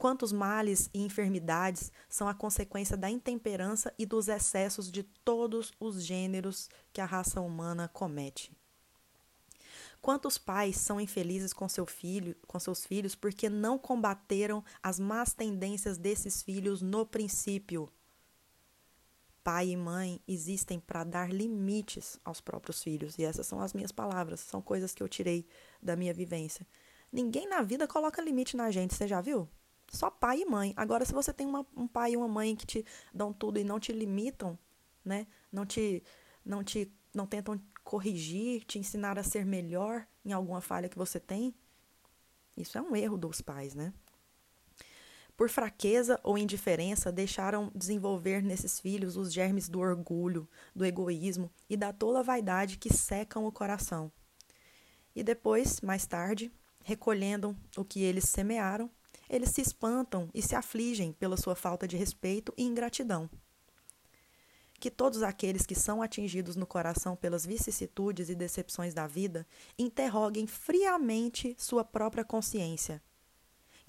Quantos 0.00 0.32
males 0.32 0.88
e 0.94 1.02
enfermidades 1.02 1.92
são 2.08 2.26
a 2.26 2.32
consequência 2.32 2.96
da 2.96 3.10
intemperança 3.10 3.92
e 3.98 4.06
dos 4.06 4.28
excessos 4.28 4.90
de 4.90 5.02
todos 5.02 5.74
os 5.78 6.02
gêneros 6.02 6.70
que 6.90 7.02
a 7.02 7.04
raça 7.04 7.38
humana 7.38 7.86
comete? 7.86 8.50
Quantos 10.00 10.38
pais 10.38 10.78
são 10.78 10.98
infelizes 10.98 11.52
com, 11.52 11.68
seu 11.68 11.84
filho, 11.84 12.34
com 12.46 12.58
seus 12.58 12.86
filhos 12.86 13.14
porque 13.14 13.50
não 13.50 13.78
combateram 13.78 14.64
as 14.82 14.98
más 14.98 15.34
tendências 15.34 15.98
desses 15.98 16.42
filhos 16.42 16.80
no 16.80 17.04
princípio? 17.04 17.86
pai 19.44 19.68
e 19.68 19.76
mãe 19.76 20.18
existem 20.26 20.80
para 20.80 21.04
dar 21.04 21.30
limites 21.30 22.18
aos 22.24 22.40
próprios 22.40 22.82
filhos. 22.82 23.18
E 23.18 23.24
essas 23.24 23.46
são 23.46 23.60
as 23.60 23.74
minhas 23.74 23.92
palavras, 23.92 24.40
são 24.40 24.62
coisas 24.62 24.94
que 24.94 25.02
eu 25.02 25.08
tirei 25.08 25.46
da 25.82 25.94
minha 25.94 26.14
vivência. 26.14 26.66
Ninguém 27.12 27.46
na 27.46 27.60
vida 27.60 27.86
coloca 27.86 28.22
limite 28.22 28.56
na 28.56 28.70
gente, 28.70 28.94
você 28.94 29.06
já 29.06 29.20
viu? 29.20 29.48
Só 29.90 30.08
pai 30.08 30.42
e 30.42 30.46
mãe. 30.46 30.72
Agora, 30.76 31.04
se 31.04 31.12
você 31.12 31.32
tem 31.32 31.46
uma, 31.46 31.66
um 31.76 31.86
pai 31.86 32.12
e 32.12 32.16
uma 32.16 32.28
mãe 32.28 32.54
que 32.54 32.64
te 32.64 32.86
dão 33.12 33.32
tudo 33.32 33.58
e 33.58 33.64
não 33.64 33.78
te 33.78 33.92
limitam, 33.92 34.56
né? 35.04 35.26
Não 35.52 35.66
te, 35.66 36.02
não 36.44 36.64
te, 36.64 36.90
não 37.12 37.26
tentam 37.26 37.60
corrigir, 37.82 38.64
te 38.64 38.78
ensinar 38.78 39.18
a 39.18 39.22
ser 39.24 39.44
melhor 39.44 40.06
em 40.24 40.32
alguma 40.32 40.60
falha 40.60 40.88
que 40.88 40.96
você 40.96 41.18
tem, 41.18 41.52
isso 42.56 42.78
é 42.78 42.80
um 42.82 42.94
erro 42.94 43.16
dos 43.16 43.40
pais, 43.40 43.74
né? 43.74 43.92
Por 45.36 45.48
fraqueza 45.48 46.20
ou 46.22 46.36
indiferença, 46.36 47.10
deixaram 47.10 47.72
desenvolver 47.74 48.42
nesses 48.42 48.78
filhos 48.78 49.16
os 49.16 49.32
germes 49.32 49.68
do 49.68 49.80
orgulho, 49.80 50.48
do 50.76 50.84
egoísmo 50.84 51.50
e 51.68 51.76
da 51.76 51.92
tola 51.92 52.22
vaidade 52.22 52.76
que 52.76 52.92
secam 52.92 53.46
o 53.46 53.52
coração. 53.52 54.12
E 55.16 55.22
depois, 55.22 55.80
mais 55.80 56.06
tarde, 56.06 56.52
recolhendo 56.84 57.56
o 57.76 57.84
que 57.84 58.02
eles 58.02 58.24
semearam, 58.24 58.90
eles 59.30 59.50
se 59.50 59.62
espantam 59.62 60.28
e 60.34 60.42
se 60.42 60.56
afligem 60.56 61.12
pela 61.12 61.36
sua 61.36 61.54
falta 61.54 61.86
de 61.86 61.96
respeito 61.96 62.52
e 62.58 62.64
ingratidão. 62.64 63.30
que 64.80 64.90
todos 64.90 65.22
aqueles 65.22 65.66
que 65.66 65.74
são 65.74 66.00
atingidos 66.00 66.56
no 66.56 66.66
coração 66.66 67.14
pelas 67.14 67.44
vicissitudes 67.44 68.30
e 68.30 68.34
decepções 68.34 68.94
da 68.94 69.06
vida 69.06 69.46
interroguem 69.78 70.46
friamente 70.46 71.54
sua 71.58 71.84
própria 71.84 72.24
consciência, 72.24 73.02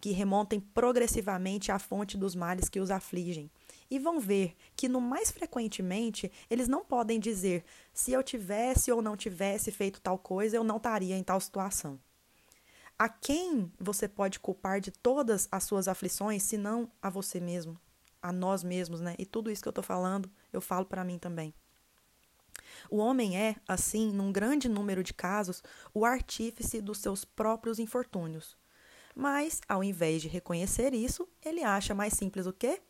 que 0.02 0.12
remontem 0.12 0.60
progressivamente 0.60 1.72
à 1.72 1.80
fonte 1.80 2.18
dos 2.18 2.36
males 2.36 2.68
que 2.68 2.82
os 2.82 2.92
afligem, 2.92 3.50
e 3.90 3.98
vão 3.98 4.20
ver 4.20 4.54
que, 4.76 4.90
no 4.90 5.00
mais 5.00 5.32
frequentemente, 5.32 6.30
eles 6.50 6.68
não 6.68 6.84
podem 6.84 7.22
dizer 7.22 7.64
se 7.94 8.12
eu 8.12 8.22
tivesse 8.22 8.92
ou 8.92 9.02
não 9.02 9.16
tivesse 9.16 9.72
feito 9.72 10.02
tal 10.02 10.18
coisa, 10.18 10.58
eu 10.58 10.64
não 10.64 10.76
estaria 10.76 11.16
em 11.16 11.24
tal 11.24 11.40
situação. 11.40 11.98
A 13.01 13.10
quem 13.10 13.74
você 13.79 14.08
pode 14.08 14.39
culpar 14.39 14.79
de 14.79 14.91
todas 14.91 15.48
as 15.51 15.63
suas 15.63 15.88
aflições, 15.88 16.43
se 16.43 16.55
não 16.55 16.91
a 17.01 17.10
você 17.10 17.39
mesmo? 17.39 17.79
a 18.22 18.31
nós 18.31 18.63
mesmos, 18.63 19.01
né? 19.01 19.15
E 19.17 19.25
tudo 19.25 19.50
isso 19.50 19.62
que 19.62 19.67
eu 19.67 19.72
estou 19.72 19.84
falando, 19.84 20.29
eu 20.53 20.62
falo 20.62 20.86
para 20.86 21.03
mim 21.03 21.17
também. 21.17 21.53
O 22.89 22.98
homem 22.98 23.38
é, 23.38 23.55
assim, 23.67 24.12
num 24.12 24.31
grande 24.31 24.70
número 24.70 25.03
de 25.03 25.13
casos, 25.13 25.63
o 25.93 26.05
artífice 26.05 26.81
dos 26.81 27.00
seus 27.00 27.25
próprios 27.25 27.79
infortúnios. 27.79 28.55
Mas, 29.15 29.60
ao 29.67 29.84
invés 29.84 30.22
de 30.22 30.27
reconhecer 30.27 30.93
isso, 30.93 31.27
ele 31.43 31.63
acha 31.63 31.96
mais 31.96 32.13
simples 32.13 32.46
o 32.46 32.53
quê? 32.53 32.81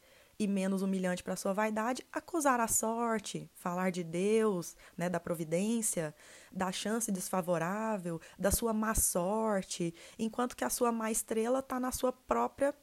E 0.41 0.47
menos 0.47 0.81
humilhante 0.81 1.21
para 1.21 1.35
sua 1.35 1.53
vaidade, 1.53 2.03
acusar 2.11 2.59
a 2.59 2.67
sorte, 2.67 3.47
falar 3.53 3.91
de 3.91 4.03
Deus, 4.03 4.75
né, 4.97 5.07
da 5.07 5.19
providência, 5.19 6.15
da 6.51 6.71
chance 6.71 7.11
desfavorável, 7.11 8.19
da 8.39 8.49
sua 8.49 8.73
má 8.73 8.95
sorte, 8.95 9.93
enquanto 10.17 10.55
que 10.55 10.65
a 10.65 10.69
sua 10.71 10.91
má 10.91 11.11
estrela 11.11 11.59
está 11.59 11.79
na 11.79 11.91
sua 11.91 12.11
própria 12.11 12.73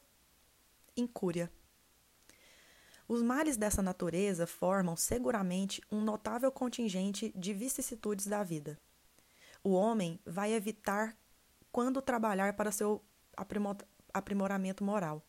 incúria. 0.95 1.51
Os 3.09 3.21
males 3.21 3.57
dessa 3.57 3.81
natureza 3.81 4.47
formam 4.47 4.95
seguramente 4.95 5.81
um 5.91 5.99
notável 5.99 6.53
contingente 6.53 7.29
de 7.35 7.53
vicissitudes 7.53 8.25
da 8.25 8.41
vida. 8.41 8.79
O 9.61 9.71
homem 9.71 10.17
vai 10.25 10.53
evitar 10.53 11.13
quando 11.73 12.01
trabalhar 12.01 12.53
para 12.53 12.71
seu 12.71 13.03
aprimoramento 14.13 14.81
moral. 14.81 15.21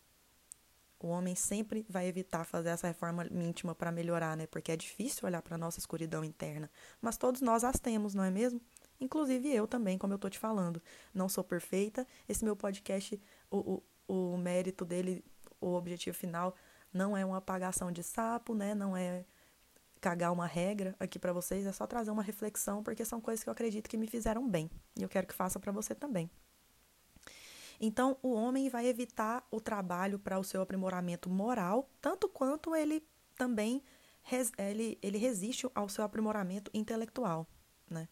O 1.01 1.07
homem 1.07 1.33
sempre 1.33 1.83
vai 1.89 2.07
evitar 2.07 2.45
fazer 2.45 2.69
essa 2.69 2.87
reforma 2.87 3.25
íntima 3.31 3.73
para 3.73 3.91
melhorar, 3.91 4.37
né? 4.37 4.45
Porque 4.45 4.71
é 4.71 4.77
difícil 4.77 5.25
olhar 5.25 5.41
para 5.41 5.55
a 5.55 5.57
nossa 5.57 5.79
escuridão 5.79 6.23
interna. 6.23 6.69
Mas 7.01 7.17
todos 7.17 7.41
nós 7.41 7.63
as 7.63 7.79
temos, 7.79 8.13
não 8.13 8.23
é 8.23 8.29
mesmo? 8.29 8.61
Inclusive 8.99 9.49
eu 9.51 9.67
também, 9.67 9.97
como 9.97 10.13
eu 10.13 10.15
estou 10.15 10.29
te 10.29 10.37
falando. 10.37 10.79
Não 11.11 11.27
sou 11.27 11.43
perfeita. 11.43 12.07
Esse 12.29 12.45
meu 12.45 12.55
podcast, 12.55 13.19
o, 13.49 13.81
o, 14.07 14.33
o 14.33 14.37
mérito 14.37 14.85
dele, 14.85 15.25
o 15.59 15.73
objetivo 15.73 16.15
final 16.15 16.55
não 16.93 17.17
é 17.17 17.25
uma 17.25 17.37
apagação 17.37 17.91
de 17.91 18.03
sapo, 18.03 18.53
né? 18.53 18.75
Não 18.75 18.95
é 18.95 19.25
cagar 19.99 20.31
uma 20.31 20.45
regra 20.45 20.95
aqui 20.99 21.17
para 21.17 21.31
vocês, 21.33 21.65
é 21.65 21.71
só 21.71 21.85
trazer 21.85 22.09
uma 22.11 22.23
reflexão, 22.23 22.83
porque 22.83 23.05
são 23.05 23.21
coisas 23.21 23.43
que 23.43 23.49
eu 23.49 23.53
acredito 23.53 23.89
que 23.89 23.97
me 23.97 24.07
fizeram 24.07 24.47
bem. 24.47 24.69
E 24.97 25.03
eu 25.03 25.09
quero 25.09 25.27
que 25.27 25.33
faça 25.33 25.59
para 25.59 25.71
você 25.71 25.95
também. 25.95 26.29
Então, 27.83 28.15
o 28.21 28.31
homem 28.31 28.69
vai 28.69 28.85
evitar 28.85 29.43
o 29.49 29.59
trabalho 29.59 30.19
para 30.19 30.37
o 30.37 30.43
seu 30.43 30.61
aprimoramento 30.61 31.27
moral, 31.27 31.89
tanto 31.99 32.29
quanto 32.29 32.75
ele 32.75 33.03
também 33.35 33.83
ele, 34.55 34.99
ele 35.01 35.17
resiste 35.17 35.67
ao 35.73 35.89
seu 35.89 36.03
aprimoramento 36.03 36.69
intelectual. 36.75 37.47
Né? 37.89 38.07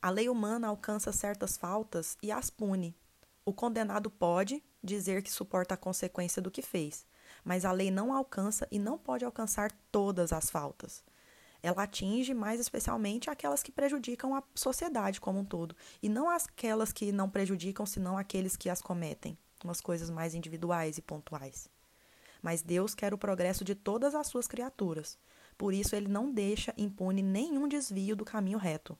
A 0.00 0.08
lei 0.08 0.30
humana 0.30 0.68
alcança 0.68 1.12
certas 1.12 1.58
faltas 1.58 2.16
e 2.22 2.32
as 2.32 2.48
pune. 2.48 2.96
O 3.44 3.52
condenado 3.52 4.10
pode 4.10 4.64
dizer 4.82 5.22
que 5.22 5.30
suporta 5.30 5.74
a 5.74 5.76
consequência 5.76 6.40
do 6.40 6.50
que 6.50 6.62
fez, 6.62 7.06
mas 7.44 7.66
a 7.66 7.72
lei 7.72 7.90
não 7.90 8.14
alcança 8.14 8.66
e 8.70 8.78
não 8.78 8.96
pode 8.96 9.26
alcançar 9.26 9.70
todas 9.92 10.32
as 10.32 10.48
faltas. 10.48 11.04
Ela 11.62 11.82
atinge 11.82 12.34
mais 12.34 12.60
especialmente 12.60 13.30
aquelas 13.30 13.62
que 13.62 13.72
prejudicam 13.72 14.34
a 14.34 14.42
sociedade 14.54 15.20
como 15.20 15.40
um 15.40 15.44
todo, 15.44 15.74
e 16.02 16.08
não 16.08 16.28
aquelas 16.28 16.92
que 16.92 17.12
não 17.12 17.28
prejudicam, 17.28 17.86
senão 17.86 18.16
aqueles 18.16 18.56
que 18.56 18.70
as 18.70 18.82
cometem, 18.82 19.36
umas 19.64 19.80
coisas 19.80 20.10
mais 20.10 20.34
individuais 20.34 20.98
e 20.98 21.02
pontuais. 21.02 21.68
Mas 22.42 22.62
Deus 22.62 22.94
quer 22.94 23.12
o 23.12 23.18
progresso 23.18 23.64
de 23.64 23.74
todas 23.74 24.14
as 24.14 24.26
suas 24.26 24.46
criaturas. 24.46 25.18
Por 25.58 25.72
isso, 25.72 25.96
ele 25.96 26.08
não 26.08 26.30
deixa 26.30 26.74
impune 26.76 27.22
nenhum 27.22 27.66
desvio 27.66 28.14
do 28.14 28.24
caminho 28.24 28.58
reto. 28.58 28.96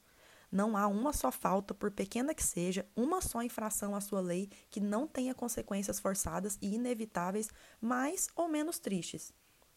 Não 0.50 0.76
há 0.76 0.86
uma 0.86 1.12
só 1.12 1.30
falta, 1.30 1.74
por 1.74 1.90
pequena 1.90 2.34
que 2.34 2.42
seja, 2.42 2.86
uma 2.94 3.20
só 3.20 3.42
infração 3.42 3.94
à 3.94 4.00
sua 4.00 4.20
lei 4.20 4.48
que 4.70 4.80
não 4.80 5.06
tenha 5.06 5.34
consequências 5.34 5.98
forçadas 5.98 6.56
e 6.62 6.74
inevitáveis, 6.74 7.50
mais 7.80 8.28
ou 8.34 8.48
menos 8.48 8.78
tristes. 8.78 9.32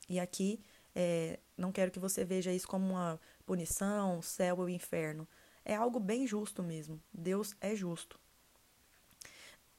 E 0.07 0.19
aqui, 0.19 0.61
é, 0.95 1.39
não 1.59 1.71
quero 1.71 1.91
que 1.91 1.99
você 1.99 2.23
veja 2.23 2.51
isso 2.51 2.67
como 2.67 2.91
uma 2.91 3.19
punição, 3.45 4.21
céu 4.21 4.59
ou 4.59 4.69
inferno. 4.69 5.27
É 5.65 5.75
algo 5.75 5.99
bem 5.99 6.25
justo 6.25 6.63
mesmo. 6.63 7.01
Deus 7.13 7.53
é 7.59 7.75
justo. 7.75 8.19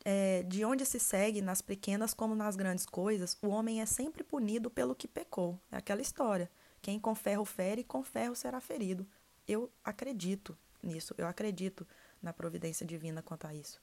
É, 0.04 0.42
de 0.44 0.64
onde 0.64 0.84
se 0.84 1.00
segue, 1.00 1.42
nas 1.42 1.60
pequenas 1.60 2.14
como 2.14 2.34
nas 2.34 2.54
grandes 2.54 2.86
coisas, 2.86 3.36
o 3.42 3.48
homem 3.48 3.80
é 3.80 3.86
sempre 3.86 4.22
punido 4.22 4.70
pelo 4.70 4.94
que 4.94 5.08
pecou. 5.08 5.58
É 5.72 5.78
aquela 5.78 6.02
história. 6.02 6.50
Quem 6.82 7.00
com 7.00 7.14
ferro 7.14 7.44
fere, 7.44 7.82
com 7.82 8.02
ferro 8.02 8.36
será 8.36 8.60
ferido. 8.60 9.06
Eu 9.48 9.70
acredito 9.82 10.56
nisso. 10.82 11.14
Eu 11.16 11.26
acredito 11.26 11.86
na 12.22 12.32
providência 12.32 12.86
divina 12.86 13.22
quanto 13.22 13.46
a 13.46 13.54
isso. 13.54 13.80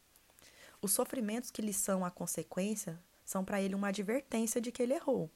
Os 0.82 0.92
sofrimentos 0.92 1.50
que 1.50 1.62
lhe 1.62 1.74
são 1.74 2.06
a 2.06 2.12
consequência 2.12 3.00
são 3.26 3.44
para 3.44 3.62
ele 3.62 3.76
uma 3.76 3.90
advertência 3.90 4.62
de 4.62 4.72
que 4.72 4.84
ele 4.84 4.94
errou. 4.94 5.30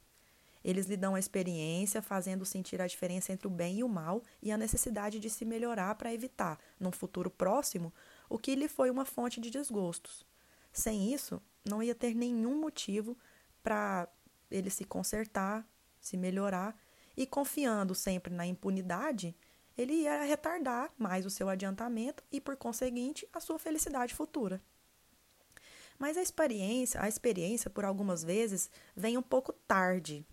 Eles 0.64 0.86
lhe 0.86 0.96
dão 0.96 1.14
a 1.14 1.18
experiência, 1.18 2.00
fazendo 2.00 2.44
sentir 2.44 2.80
a 2.80 2.86
diferença 2.86 3.32
entre 3.32 3.46
o 3.46 3.50
bem 3.50 3.78
e 3.78 3.84
o 3.84 3.88
mal 3.88 4.22
e 4.40 4.52
a 4.52 4.56
necessidade 4.56 5.18
de 5.18 5.28
se 5.28 5.44
melhorar 5.44 5.94
para 5.96 6.12
evitar, 6.12 6.58
num 6.78 6.92
futuro 6.92 7.30
próximo, 7.30 7.92
o 8.28 8.38
que 8.38 8.54
lhe 8.54 8.68
foi 8.68 8.90
uma 8.90 9.04
fonte 9.04 9.40
de 9.40 9.50
desgostos. 9.50 10.24
Sem 10.72 11.12
isso, 11.12 11.42
não 11.64 11.82
ia 11.82 11.94
ter 11.94 12.14
nenhum 12.14 12.60
motivo 12.60 13.16
para 13.62 14.08
ele 14.50 14.70
se 14.70 14.84
consertar, 14.84 15.66
se 16.00 16.16
melhorar 16.16 16.76
e 17.16 17.26
confiando 17.26 17.94
sempre 17.94 18.32
na 18.32 18.46
impunidade, 18.46 19.36
ele 19.76 19.94
ia 19.94 20.22
retardar 20.24 20.92
mais 20.98 21.24
o 21.24 21.30
seu 21.30 21.48
adiantamento 21.48 22.22
e, 22.30 22.40
por 22.40 22.56
conseguinte, 22.56 23.26
a 23.32 23.40
sua 23.40 23.58
felicidade 23.58 24.14
futura. 24.14 24.62
Mas 25.98 26.16
a 26.16 26.22
experiência, 26.22 27.00
a 27.00 27.08
experiência, 27.08 27.70
por 27.70 27.84
algumas 27.84 28.22
vezes, 28.22 28.70
vem 28.94 29.16
um 29.16 29.22
pouco 29.22 29.52
tarde. 29.52 30.26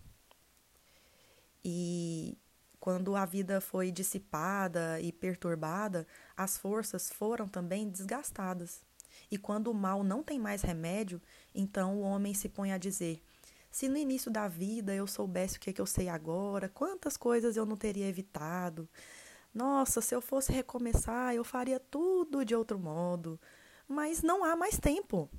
E 1.63 2.37
quando 2.79 3.15
a 3.15 3.25
vida 3.25 3.59
foi 3.59 3.91
dissipada 3.91 4.99
e 5.01 5.11
perturbada, 5.11 6.07
as 6.35 6.57
forças 6.57 7.09
foram 7.09 7.47
também 7.47 7.89
desgastadas. 7.89 8.81
E 9.29 9.37
quando 9.37 9.67
o 9.67 9.73
mal 9.73 10.03
não 10.03 10.23
tem 10.23 10.39
mais 10.39 10.61
remédio, 10.61 11.21
então 11.53 11.97
o 11.97 12.01
homem 12.01 12.33
se 12.33 12.49
põe 12.49 12.71
a 12.71 12.77
dizer: 12.77 13.21
se 13.71 13.87
no 13.87 13.97
início 13.97 14.31
da 14.31 14.47
vida 14.47 14.93
eu 14.93 15.05
soubesse 15.05 15.57
o 15.57 15.59
que, 15.59 15.69
é 15.69 15.73
que 15.73 15.81
eu 15.81 15.85
sei 15.85 16.09
agora, 16.09 16.69
quantas 16.69 17.15
coisas 17.15 17.55
eu 17.55 17.65
não 17.65 17.75
teria 17.75 18.07
evitado. 18.07 18.89
Nossa, 19.53 20.01
se 20.01 20.15
eu 20.15 20.21
fosse 20.21 20.51
recomeçar, 20.51 21.33
eu 21.35 21.43
faria 21.43 21.79
tudo 21.79 22.45
de 22.45 22.55
outro 22.55 22.79
modo. 22.79 23.39
Mas 23.87 24.21
não 24.21 24.43
há 24.43 24.55
mais 24.55 24.79
tempo. 24.79 25.29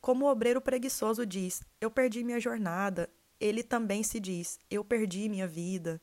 Como 0.00 0.24
o 0.24 0.30
obreiro 0.30 0.60
preguiçoso 0.60 1.26
diz: 1.26 1.62
Eu 1.80 1.90
perdi 1.90 2.22
minha 2.24 2.40
jornada. 2.40 3.10
Ele 3.40 3.62
também 3.62 4.02
se 4.02 4.20
diz: 4.20 4.58
Eu 4.70 4.84
perdi 4.84 5.28
minha 5.28 5.46
vida. 5.46 6.00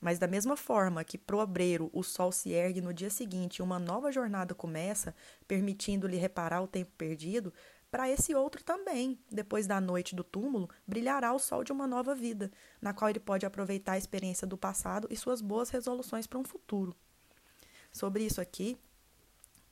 Mas 0.00 0.18
da 0.18 0.26
mesma 0.26 0.56
forma 0.56 1.04
que 1.04 1.16
pro 1.16 1.38
obreiro 1.38 1.88
o 1.92 2.02
sol 2.02 2.32
se 2.32 2.50
ergue 2.50 2.80
no 2.80 2.92
dia 2.92 3.08
seguinte 3.08 3.58
e 3.58 3.62
uma 3.62 3.78
nova 3.78 4.10
jornada 4.10 4.52
começa, 4.52 5.14
permitindo-lhe 5.46 6.16
reparar 6.16 6.60
o 6.60 6.66
tempo 6.66 6.90
perdido, 6.98 7.52
para 7.92 8.08
esse 8.08 8.34
outro 8.34 8.64
também, 8.64 9.18
depois 9.30 9.66
da 9.66 9.78
noite 9.78 10.16
do 10.16 10.24
túmulo, 10.24 10.68
brilhará 10.86 11.30
o 11.34 11.38
sol 11.38 11.62
de 11.62 11.72
uma 11.72 11.86
nova 11.86 12.14
vida, 12.14 12.50
na 12.80 12.94
qual 12.94 13.10
ele 13.10 13.20
pode 13.20 13.44
aproveitar 13.44 13.92
a 13.92 13.98
experiência 13.98 14.46
do 14.46 14.56
passado 14.56 15.06
e 15.10 15.16
suas 15.16 15.42
boas 15.42 15.68
resoluções 15.68 16.26
para 16.26 16.38
um 16.38 16.44
futuro. 16.44 16.96
Sobre 17.92 18.24
isso 18.24 18.40
aqui, 18.40 18.78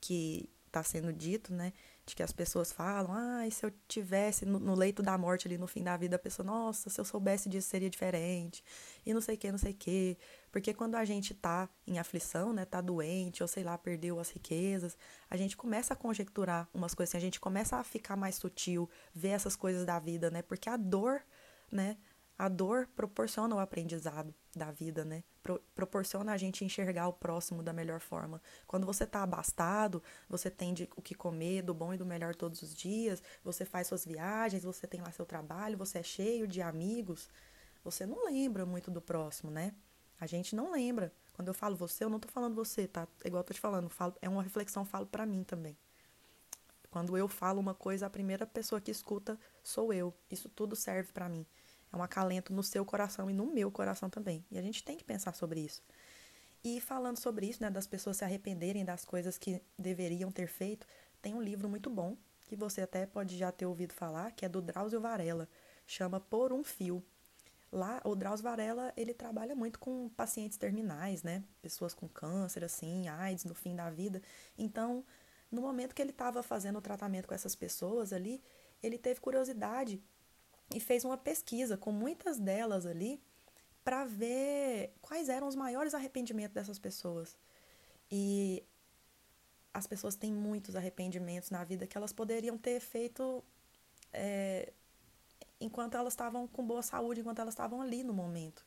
que 0.00 0.50
está 0.66 0.83
sendo 0.83 1.14
dito, 1.14 1.50
né, 1.52 1.73
que 2.14 2.22
as 2.22 2.32
pessoas 2.32 2.72
falam, 2.72 3.12
ah, 3.12 3.50
se 3.50 3.64
eu 3.64 3.72
tivesse 3.88 4.44
no, 4.44 4.58
no, 4.58 4.74
leito 4.74 5.02
da 5.02 5.16
morte 5.16 5.46
ali 5.46 5.56
no 5.58 5.66
fim 5.66 5.82
da 5.82 5.96
vida, 5.96 6.16
a 6.16 6.18
pessoa, 6.18 6.44
nossa, 6.44 6.90
se 6.90 7.00
eu 7.00 7.04
soubesse 7.04 7.48
disso 7.48 7.68
seria 7.68 7.90
diferente, 7.90 8.62
e 9.04 9.14
não 9.14 9.20
sei 9.20 9.34
o 9.34 9.38
que, 9.38 9.50
não 9.50 9.58
sei 9.58 9.72
o 9.72 9.74
que, 9.74 10.18
porque 10.50 10.74
quando 10.74 10.94
a 10.94 11.04
gente 11.04 11.34
tá 11.34 11.68
em 11.86 11.98
aflição, 11.98 12.52
né, 12.52 12.64
tá 12.64 12.80
doente, 12.80 13.42
ou 13.42 13.48
sei 13.48 13.62
lá, 13.62 13.76
perdeu 13.78 14.18
as 14.18 14.30
riquezas, 14.30 14.96
a 15.28 15.36
gente 15.36 15.56
começa 15.56 15.94
a 15.94 15.96
conjecturar 15.96 16.68
umas 16.72 16.94
coisas 16.94 17.10
assim, 17.10 17.18
a 17.18 17.26
gente 17.26 17.40
começa 17.40 17.76
a 17.76 17.84
ficar 17.84 18.16
mais 18.16 18.34
sutil, 18.34 18.88
ver 19.14 19.28
essas 19.30 19.56
coisas 19.56 19.84
da 19.84 19.98
vida, 19.98 20.30
né, 20.30 20.42
porque 20.42 20.68
a 20.68 20.76
dor, 20.76 21.22
né, 21.70 21.96
a 22.40 22.49
dor 22.49 22.88
proporciona 22.97 23.54
o 23.54 23.59
aprendizado 23.59 24.35
da 24.56 24.70
vida, 24.70 25.04
né? 25.04 25.23
Pro, 25.42 25.61
proporciona 25.75 26.32
a 26.32 26.38
gente 26.38 26.64
enxergar 26.64 27.06
o 27.06 27.12
próximo 27.12 27.62
da 27.62 27.70
melhor 27.70 28.00
forma. 28.00 28.40
Quando 28.66 28.87
você 28.87 29.04
está 29.04 29.23
abastado, 29.23 30.02
você 30.26 30.50
tem 30.50 30.73
de, 30.73 30.88
o 30.97 31.02
que 31.02 31.14
comer, 31.14 31.61
do 31.61 31.75
bom 31.75 31.92
e 31.92 31.99
do 31.99 32.06
melhor 32.06 32.35
todos 32.35 32.62
os 32.62 32.75
dias, 32.75 33.23
você 33.44 33.66
faz 33.66 33.88
suas 33.88 34.06
viagens, 34.06 34.64
você 34.64 34.87
tem 34.87 35.02
lá 35.02 35.12
seu 35.12 35.26
trabalho, 35.26 35.76
você 35.76 35.99
é 35.99 36.02
cheio 36.02 36.49
de 36.49 36.62
amigos, 36.62 37.28
você 37.85 38.06
não 38.06 38.25
lembra 38.25 38.64
muito 38.64 38.90
do 38.90 39.02
próximo, 39.02 39.50
né? 39.50 39.75
A 40.18 40.26
gente 40.26 40.56
não 40.56 40.73
lembra. 40.73 41.12
Quando 41.35 41.49
eu 41.49 41.54
falo 41.54 41.76
você, 41.76 42.04
eu 42.04 42.09
não 42.09 42.18
tô 42.18 42.28
falando 42.28 42.54
você, 42.54 42.88
tá? 42.88 43.06
Igual 43.23 43.40
eu 43.40 43.44
tô 43.44 43.52
te 43.52 43.61
falando, 43.61 43.90
falo, 43.90 44.14
é 44.23 44.30
uma 44.30 44.42
reflexão, 44.42 44.82
falo 44.82 45.04
para 45.04 45.26
mim 45.26 45.44
também. 45.44 45.76
Quando 46.90 47.18
eu 47.18 47.28
falo 47.28 47.61
uma 47.61 47.75
coisa, 47.75 48.06
a 48.06 48.11
primeira 48.11 48.47
pessoa 48.47 48.80
que 48.80 48.90
escuta 48.90 49.38
sou 49.62 49.92
eu. 49.92 50.14
Isso 50.30 50.49
tudo 50.49 50.75
serve 50.75 51.12
para 51.12 51.28
mim. 51.28 51.47
É 51.92 51.97
um 51.97 52.02
acalento 52.02 52.52
no 52.52 52.62
seu 52.62 52.85
coração 52.85 53.28
e 53.30 53.32
no 53.32 53.47
meu 53.47 53.70
coração 53.70 54.09
também. 54.09 54.44
E 54.50 54.59
a 54.59 54.62
gente 54.62 54.85
tem 54.85 54.97
que 54.97 55.04
pensar 55.04 55.35
sobre 55.35 55.61
isso. 55.61 55.82
E 56.62 56.80
falando 56.80 57.18
sobre 57.18 57.47
isso, 57.47 57.62
né, 57.62 57.70
das 57.70 57.87
pessoas 57.87 58.18
se 58.18 58.25
arrependerem 58.25 58.85
das 58.85 59.04
coisas 59.04 59.38
que 59.38 59.62
deveriam 59.78 60.30
ter 60.30 60.47
feito, 60.47 60.87
tem 61.23 61.35
um 61.35 61.42
livro 61.42 61.68
muito 61.68 61.88
bom, 61.88 62.16
que 62.47 62.54
você 62.54 62.82
até 62.82 63.06
pode 63.06 63.37
já 63.37 63.50
ter 63.50 63.64
ouvido 63.64 63.94
falar, 63.94 64.32
que 64.32 64.44
é 64.44 64.49
do 64.49 64.61
Drauzio 64.61 65.00
Varela, 65.00 65.49
chama 65.87 66.20
Por 66.20 66.52
um 66.52 66.62
Fio. 66.62 67.02
Lá, 67.73 68.00
o 68.04 68.14
Drauzio 68.14 68.44
Varela, 68.44 68.92
ele 68.97 69.14
trabalha 69.14 69.54
muito 69.54 69.78
com 69.78 70.09
pacientes 70.11 70.59
terminais, 70.59 71.23
né? 71.23 71.44
Pessoas 71.62 71.94
com 71.94 72.09
câncer, 72.09 72.64
assim, 72.64 73.09
AIDS 73.09 73.44
no 73.44 73.54
fim 73.54 73.76
da 73.76 73.88
vida. 73.88 74.20
Então, 74.59 75.04
no 75.50 75.62
momento 75.62 75.94
que 75.94 76.02
ele 76.02 76.11
estava 76.11 76.42
fazendo 76.42 76.78
o 76.78 76.82
tratamento 76.82 77.28
com 77.28 77.35
essas 77.35 77.54
pessoas 77.54 78.12
ali, 78.12 78.42
ele 78.82 78.99
teve 78.99 79.20
curiosidade 79.20 80.02
e 80.74 80.80
fez 80.80 81.04
uma 81.04 81.16
pesquisa 81.16 81.76
com 81.76 81.92
muitas 81.92 82.38
delas 82.38 82.86
ali 82.86 83.20
para 83.84 84.04
ver 84.04 84.94
quais 85.00 85.28
eram 85.28 85.48
os 85.48 85.54
maiores 85.54 85.94
arrependimentos 85.94 86.54
dessas 86.54 86.78
pessoas. 86.78 87.36
E 88.10 88.64
as 89.72 89.86
pessoas 89.86 90.16
têm 90.16 90.32
muitos 90.32 90.76
arrependimentos 90.76 91.50
na 91.50 91.64
vida 91.64 91.86
que 91.86 91.96
elas 91.96 92.12
poderiam 92.12 92.58
ter 92.58 92.80
feito 92.80 93.42
é, 94.12 94.72
enquanto 95.60 95.96
elas 95.96 96.12
estavam 96.12 96.46
com 96.46 96.66
boa 96.66 96.82
saúde, 96.82 97.20
enquanto 97.20 97.40
elas 97.40 97.54
estavam 97.54 97.80
ali 97.80 98.02
no 98.02 98.12
momento, 98.12 98.64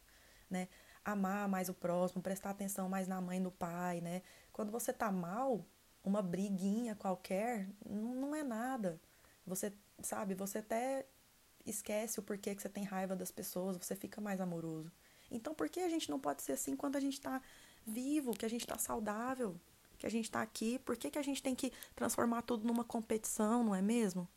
né? 0.50 0.68
Amar 1.04 1.50
mais 1.50 1.68
o 1.68 1.74
próximo, 1.74 2.22
prestar 2.22 2.52
atenção 2.52 2.88
mais 2.88 3.08
na 3.08 3.20
mãe 3.20 3.40
no 3.40 3.52
pai, 3.52 4.00
né? 4.00 4.22
Quando 4.54 4.72
você 4.72 4.94
tá 4.94 5.12
mal, 5.12 5.66
uma 6.04 6.22
briguinha 6.22 6.96
qualquer 6.96 7.68
não 7.86 8.34
é 8.34 8.44
nada. 8.44 9.00
Você, 9.46 9.74
sabe, 10.02 10.34
você 10.34 10.60
até 10.60 11.06
esquece 11.66 12.20
o 12.20 12.24
porquê 12.24 12.56
que 12.56 12.62
você 12.62 12.70
tem 12.70 12.84
raiva 12.84 13.16
das 13.16 13.32
pessoas, 13.32 13.78
você 13.78 13.96
fica 13.96 14.20
mais 14.20 14.42
amoroso. 14.42 14.92
Então, 15.32 15.54
por 15.54 15.70
que 15.70 15.80
a 15.80 15.90
gente 15.90 16.10
não 16.10 16.20
pode 16.20 16.42
ser 16.42 16.54
assim 16.54 16.76
quando 16.76 16.96
a 16.96 17.00
gente 17.00 17.14
está 17.14 17.42
vivo, 17.86 18.34
que 18.34 18.46
a 18.46 18.50
gente 18.50 18.62
está 18.62 18.78
saudável, 18.78 19.60
que 19.98 20.06
a 20.06 20.10
gente 20.10 20.26
está 20.26 20.42
aqui? 20.42 20.80
Por 20.80 20.96
que, 20.96 21.10
que 21.10 21.20
a 21.20 21.24
gente 21.24 21.42
tem 21.42 21.56
que 21.56 21.72
transformar 21.96 22.44
tudo 22.44 22.68
numa 22.68 22.84
competição, 22.84 23.64
não 23.64 23.74
é 23.74 23.82
mesmo? 23.82 24.28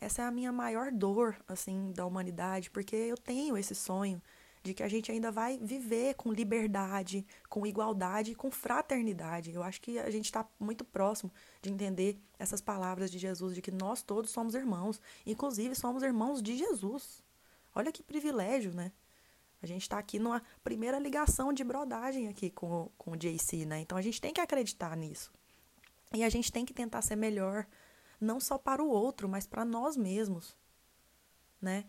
Essa 0.00 0.22
é 0.22 0.24
a 0.24 0.30
minha 0.30 0.50
maior 0.50 0.90
dor, 0.90 1.36
assim, 1.46 1.92
da 1.92 2.04
humanidade, 2.04 2.70
porque 2.70 2.96
eu 2.96 3.16
tenho 3.16 3.56
esse 3.56 3.74
sonho 3.74 4.20
de 4.62 4.72
que 4.74 4.82
a 4.82 4.88
gente 4.88 5.10
ainda 5.10 5.30
vai 5.30 5.58
viver 5.58 6.14
com 6.14 6.32
liberdade, 6.32 7.26
com 7.48 7.66
igualdade, 7.66 8.34
com 8.34 8.50
fraternidade. 8.50 9.52
Eu 9.52 9.62
acho 9.62 9.80
que 9.80 9.98
a 9.98 10.10
gente 10.10 10.26
está 10.26 10.46
muito 10.58 10.84
próximo 10.84 11.32
de 11.60 11.70
entender 11.70 12.16
essas 12.38 12.60
palavras 12.60 13.10
de 13.10 13.18
Jesus, 13.18 13.54
de 13.54 13.62
que 13.62 13.70
nós 13.70 14.02
todos 14.02 14.30
somos 14.30 14.54
irmãos, 14.54 15.00
inclusive 15.26 15.74
somos 15.74 16.02
irmãos 16.02 16.40
de 16.40 16.56
Jesus. 16.56 17.22
Olha 17.74 17.90
que 17.90 18.02
privilégio, 18.02 18.72
né? 18.72 18.92
A 19.60 19.66
gente 19.66 19.82
está 19.82 19.98
aqui 19.98 20.18
numa 20.18 20.42
primeira 20.62 20.98
ligação 20.98 21.52
de 21.52 21.62
brodagem 21.64 22.28
aqui 22.28 22.50
com, 22.50 22.90
com 22.98 23.12
o 23.12 23.16
JC, 23.16 23.64
né? 23.64 23.80
Então 23.80 23.96
a 23.96 24.02
gente 24.02 24.20
tem 24.20 24.32
que 24.32 24.40
acreditar 24.40 24.96
nisso. 24.96 25.32
E 26.14 26.22
a 26.22 26.28
gente 26.28 26.52
tem 26.52 26.64
que 26.64 26.74
tentar 26.74 27.00
ser 27.02 27.16
melhor, 27.16 27.66
não 28.20 28.38
só 28.38 28.58
para 28.58 28.82
o 28.82 28.88
outro, 28.88 29.28
mas 29.28 29.46
para 29.46 29.64
nós 29.64 29.96
mesmos, 29.96 30.56
né? 31.60 31.84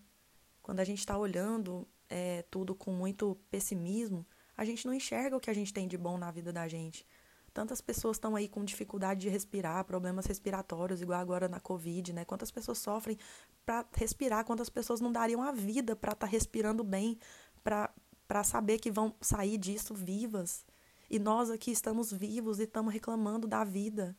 Quando 0.61 0.79
a 0.79 0.83
gente 0.83 0.99
está 0.99 1.17
olhando 1.17 1.87
é, 2.09 2.43
tudo 2.49 2.75
com 2.75 2.91
muito 2.91 3.37
pessimismo, 3.49 4.25
a 4.55 4.63
gente 4.65 4.85
não 4.85 4.93
enxerga 4.93 5.35
o 5.35 5.39
que 5.39 5.49
a 5.49 5.53
gente 5.53 5.73
tem 5.73 5.87
de 5.87 5.97
bom 5.97 6.17
na 6.17 6.31
vida 6.31 6.53
da 6.53 6.67
gente. 6.67 7.05
Tantas 7.53 7.81
pessoas 7.81 8.17
estão 8.17 8.35
aí 8.35 8.47
com 8.47 8.65
dificuldade 8.65 9.21
de 9.21 9.29
respirar, 9.29 9.85
problemas 9.85 10.25
respiratórios, 10.25 11.01
igual 11.01 11.19
agora 11.19 11.47
na 11.47 11.59
Covid, 11.59 12.11
né? 12.11 12.25
Quantas 12.25 12.49
pessoas 12.49 12.79
sofrem 12.79 13.17
para 13.63 13.85
respirar, 13.93 14.43
quantas 14.43 14.69
pessoas 14.69 14.99
não 14.99 15.11
dariam 15.11 15.41
a 15.41 15.51
vida 15.51 15.95
para 15.95 16.13
estar 16.13 16.25
tá 16.25 16.31
respirando 16.31 16.83
bem, 16.83 17.19
para 17.63 18.43
saber 18.43 18.79
que 18.79 18.91
vão 18.91 19.13
sair 19.21 19.57
disso 19.59 19.93
vivas. 19.93 20.65
E 21.09 21.19
nós 21.19 21.51
aqui 21.51 21.71
estamos 21.71 22.11
vivos 22.11 22.59
e 22.59 22.63
estamos 22.63 22.91
reclamando 22.91 23.47
da 23.47 23.63
vida. 23.63 24.17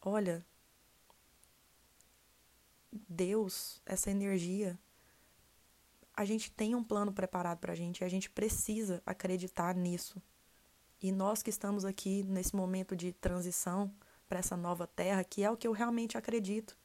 Olha, 0.00 0.46
Deus, 2.90 3.82
essa 3.84 4.10
energia, 4.10 4.78
a 6.18 6.24
gente 6.24 6.50
tem 6.50 6.74
um 6.74 6.82
plano 6.82 7.12
preparado 7.12 7.58
para 7.58 7.72
a 7.72 7.76
gente 7.76 8.00
e 8.00 8.04
a 8.04 8.08
gente 8.08 8.28
precisa 8.28 9.00
acreditar 9.06 9.72
nisso. 9.72 10.20
E 11.00 11.12
nós 11.12 11.44
que 11.44 11.48
estamos 11.48 11.84
aqui 11.84 12.24
nesse 12.24 12.56
momento 12.56 12.96
de 12.96 13.12
transição 13.12 13.88
para 14.28 14.40
essa 14.40 14.56
nova 14.56 14.84
terra, 14.84 15.22
que 15.22 15.44
é 15.44 15.50
o 15.50 15.56
que 15.56 15.68
eu 15.68 15.70
realmente 15.70 16.18
acredito. 16.18 16.76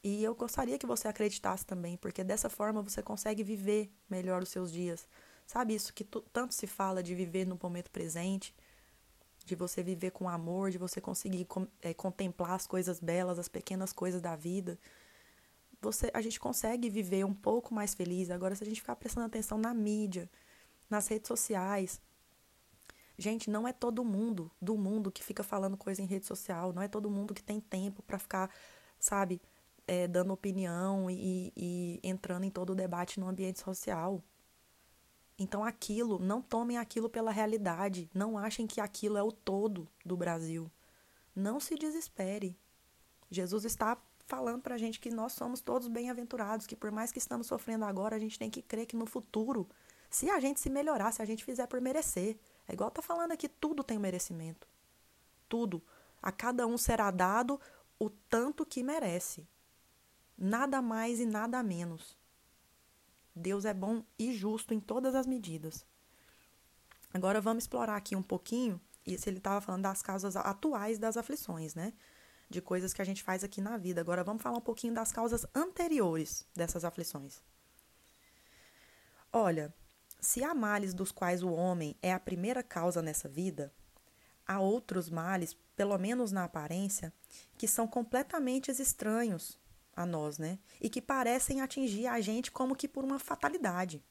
E 0.00 0.22
eu 0.22 0.32
gostaria 0.32 0.78
que 0.78 0.86
você 0.86 1.08
acreditasse 1.08 1.66
também, 1.66 1.96
porque 1.96 2.22
dessa 2.22 2.48
forma 2.48 2.80
você 2.80 3.02
consegue 3.02 3.42
viver 3.42 3.90
melhor 4.08 4.44
os 4.44 4.48
seus 4.48 4.70
dias. 4.70 5.08
Sabe 5.44 5.74
isso 5.74 5.92
que 5.92 6.04
tanto 6.32 6.54
se 6.54 6.68
fala 6.68 7.02
de 7.02 7.16
viver 7.16 7.44
no 7.44 7.58
momento 7.60 7.90
presente, 7.90 8.54
de 9.44 9.56
você 9.56 9.82
viver 9.82 10.12
com 10.12 10.28
amor, 10.28 10.70
de 10.70 10.78
você 10.78 11.00
conseguir 11.00 11.48
é, 11.82 11.92
contemplar 11.92 12.52
as 12.52 12.64
coisas 12.64 13.00
belas, 13.00 13.40
as 13.40 13.48
pequenas 13.48 13.92
coisas 13.92 14.22
da 14.22 14.36
vida 14.36 14.78
você, 15.80 16.10
a 16.12 16.20
gente 16.20 16.38
consegue 16.38 16.90
viver 16.90 17.24
um 17.24 17.34
pouco 17.34 17.72
mais 17.72 17.94
feliz. 17.94 18.30
Agora, 18.30 18.54
se 18.54 18.62
a 18.62 18.66
gente 18.66 18.80
ficar 18.80 18.96
prestando 18.96 19.26
atenção 19.26 19.58
na 19.58 19.72
mídia, 19.72 20.28
nas 20.88 21.08
redes 21.08 21.28
sociais, 21.28 22.00
gente, 23.16 23.48
não 23.48 23.66
é 23.66 23.72
todo 23.72 24.04
mundo 24.04 24.50
do 24.60 24.76
mundo 24.76 25.10
que 25.10 25.22
fica 25.22 25.42
falando 25.42 25.76
coisa 25.76 26.02
em 26.02 26.06
rede 26.06 26.26
social, 26.26 26.72
não 26.72 26.82
é 26.82 26.88
todo 26.88 27.10
mundo 27.10 27.34
que 27.34 27.42
tem 27.42 27.60
tempo 27.60 28.02
para 28.02 28.18
ficar, 28.18 28.50
sabe, 28.98 29.40
é, 29.86 30.06
dando 30.06 30.32
opinião 30.32 31.10
e, 31.10 31.52
e 31.56 32.00
entrando 32.02 32.44
em 32.44 32.50
todo 32.50 32.70
o 32.70 32.74
debate 32.74 33.18
no 33.18 33.28
ambiente 33.28 33.60
social. 33.60 34.22
Então, 35.38 35.64
aquilo, 35.64 36.18
não 36.18 36.42
tomem 36.42 36.76
aquilo 36.76 37.08
pela 37.08 37.30
realidade, 37.30 38.10
não 38.12 38.36
achem 38.36 38.66
que 38.66 38.80
aquilo 38.80 39.16
é 39.16 39.22
o 39.22 39.32
todo 39.32 39.88
do 40.04 40.14
Brasil. 40.14 40.70
Não 41.34 41.58
se 41.58 41.76
desespere. 41.76 42.54
Jesus 43.30 43.64
está 43.64 43.96
falando 44.30 44.62
para 44.62 44.76
a 44.76 44.78
gente 44.78 45.00
que 45.00 45.10
nós 45.10 45.32
somos 45.32 45.60
todos 45.60 45.88
bem-aventurados, 45.88 46.64
que 46.64 46.76
por 46.76 46.92
mais 46.92 47.10
que 47.10 47.18
estamos 47.18 47.48
sofrendo 47.48 47.84
agora, 47.84 48.14
a 48.14 48.18
gente 48.18 48.38
tem 48.38 48.48
que 48.48 48.62
crer 48.62 48.86
que 48.86 48.94
no 48.94 49.04
futuro, 49.04 49.68
se 50.08 50.30
a 50.30 50.38
gente 50.38 50.60
se 50.60 50.70
melhorar, 50.70 51.10
se 51.10 51.20
a 51.20 51.24
gente 51.24 51.44
fizer 51.44 51.66
por 51.66 51.80
merecer, 51.80 52.38
é 52.68 52.72
igual 52.72 52.92
tá 52.92 53.02
falando 53.02 53.32
aqui, 53.32 53.48
tudo 53.48 53.82
tem 53.82 53.98
merecimento. 53.98 54.68
Tudo. 55.48 55.82
A 56.22 56.30
cada 56.30 56.64
um 56.64 56.78
será 56.78 57.10
dado 57.10 57.60
o 57.98 58.08
tanto 58.08 58.64
que 58.64 58.84
merece. 58.84 59.48
Nada 60.38 60.80
mais 60.80 61.18
e 61.18 61.26
nada 61.26 61.60
menos. 61.60 62.16
Deus 63.34 63.64
é 63.64 63.74
bom 63.74 64.04
e 64.16 64.32
justo 64.32 64.72
em 64.72 64.78
todas 64.78 65.16
as 65.16 65.26
medidas. 65.26 65.84
Agora 67.12 67.40
vamos 67.40 67.64
explorar 67.64 67.96
aqui 67.96 68.14
um 68.14 68.22
pouquinho, 68.22 68.80
se 69.04 69.28
ele 69.28 69.38
estava 69.38 69.60
falando 69.60 69.82
das 69.82 70.02
causas 70.02 70.36
atuais 70.36 71.00
das 71.00 71.16
aflições, 71.16 71.74
né? 71.74 71.92
De 72.50 72.60
coisas 72.60 72.92
que 72.92 73.00
a 73.00 73.04
gente 73.04 73.22
faz 73.22 73.44
aqui 73.44 73.60
na 73.60 73.76
vida. 73.78 74.00
Agora 74.00 74.24
vamos 74.24 74.42
falar 74.42 74.58
um 74.58 74.62
pouquinho 74.62 74.92
das 74.92 75.12
causas 75.12 75.46
anteriores 75.54 76.44
dessas 76.54 76.84
aflições. 76.84 77.40
Olha, 79.32 79.72
se 80.20 80.42
há 80.42 80.52
males 80.52 80.92
dos 80.92 81.12
quais 81.12 81.44
o 81.44 81.52
homem 81.52 81.96
é 82.02 82.12
a 82.12 82.18
primeira 82.18 82.62
causa 82.62 83.00
nessa 83.00 83.28
vida, 83.28 83.72
há 84.44 84.58
outros 84.58 85.08
males, 85.08 85.56
pelo 85.76 85.96
menos 85.96 86.32
na 86.32 86.44
aparência, 86.44 87.12
que 87.56 87.68
são 87.68 87.86
completamente 87.86 88.70
estranhos 88.72 89.56
a 89.94 90.04
nós, 90.04 90.36
né? 90.36 90.58
E 90.80 90.90
que 90.90 91.00
parecem 91.00 91.60
atingir 91.60 92.08
a 92.08 92.20
gente 92.20 92.50
como 92.50 92.74
que 92.74 92.88
por 92.88 93.04
uma 93.04 93.20
fatalidade. 93.20 94.02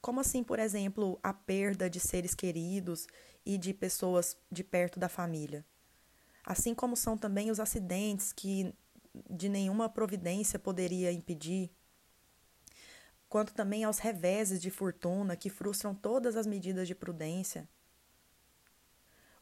Como 0.00 0.20
assim, 0.20 0.42
por 0.42 0.58
exemplo, 0.58 1.18
a 1.22 1.32
perda 1.32 1.88
de 1.88 2.00
seres 2.00 2.34
queridos 2.34 3.06
e 3.44 3.56
de 3.56 3.72
pessoas 3.72 4.36
de 4.50 4.64
perto 4.64 4.98
da 4.98 5.08
família 5.08 5.64
assim 6.46 6.72
como 6.72 6.96
são 6.96 7.18
também 7.18 7.50
os 7.50 7.58
acidentes 7.58 8.32
que 8.32 8.72
de 9.28 9.48
nenhuma 9.48 9.88
providência 9.88 10.60
poderia 10.60 11.10
impedir, 11.10 11.72
quanto 13.28 13.52
também 13.52 13.82
aos 13.82 13.98
reveses 13.98 14.62
de 14.62 14.70
fortuna 14.70 15.36
que 15.36 15.50
frustram 15.50 15.92
todas 15.92 16.36
as 16.36 16.46
medidas 16.46 16.86
de 16.86 16.94
prudência, 16.94 17.68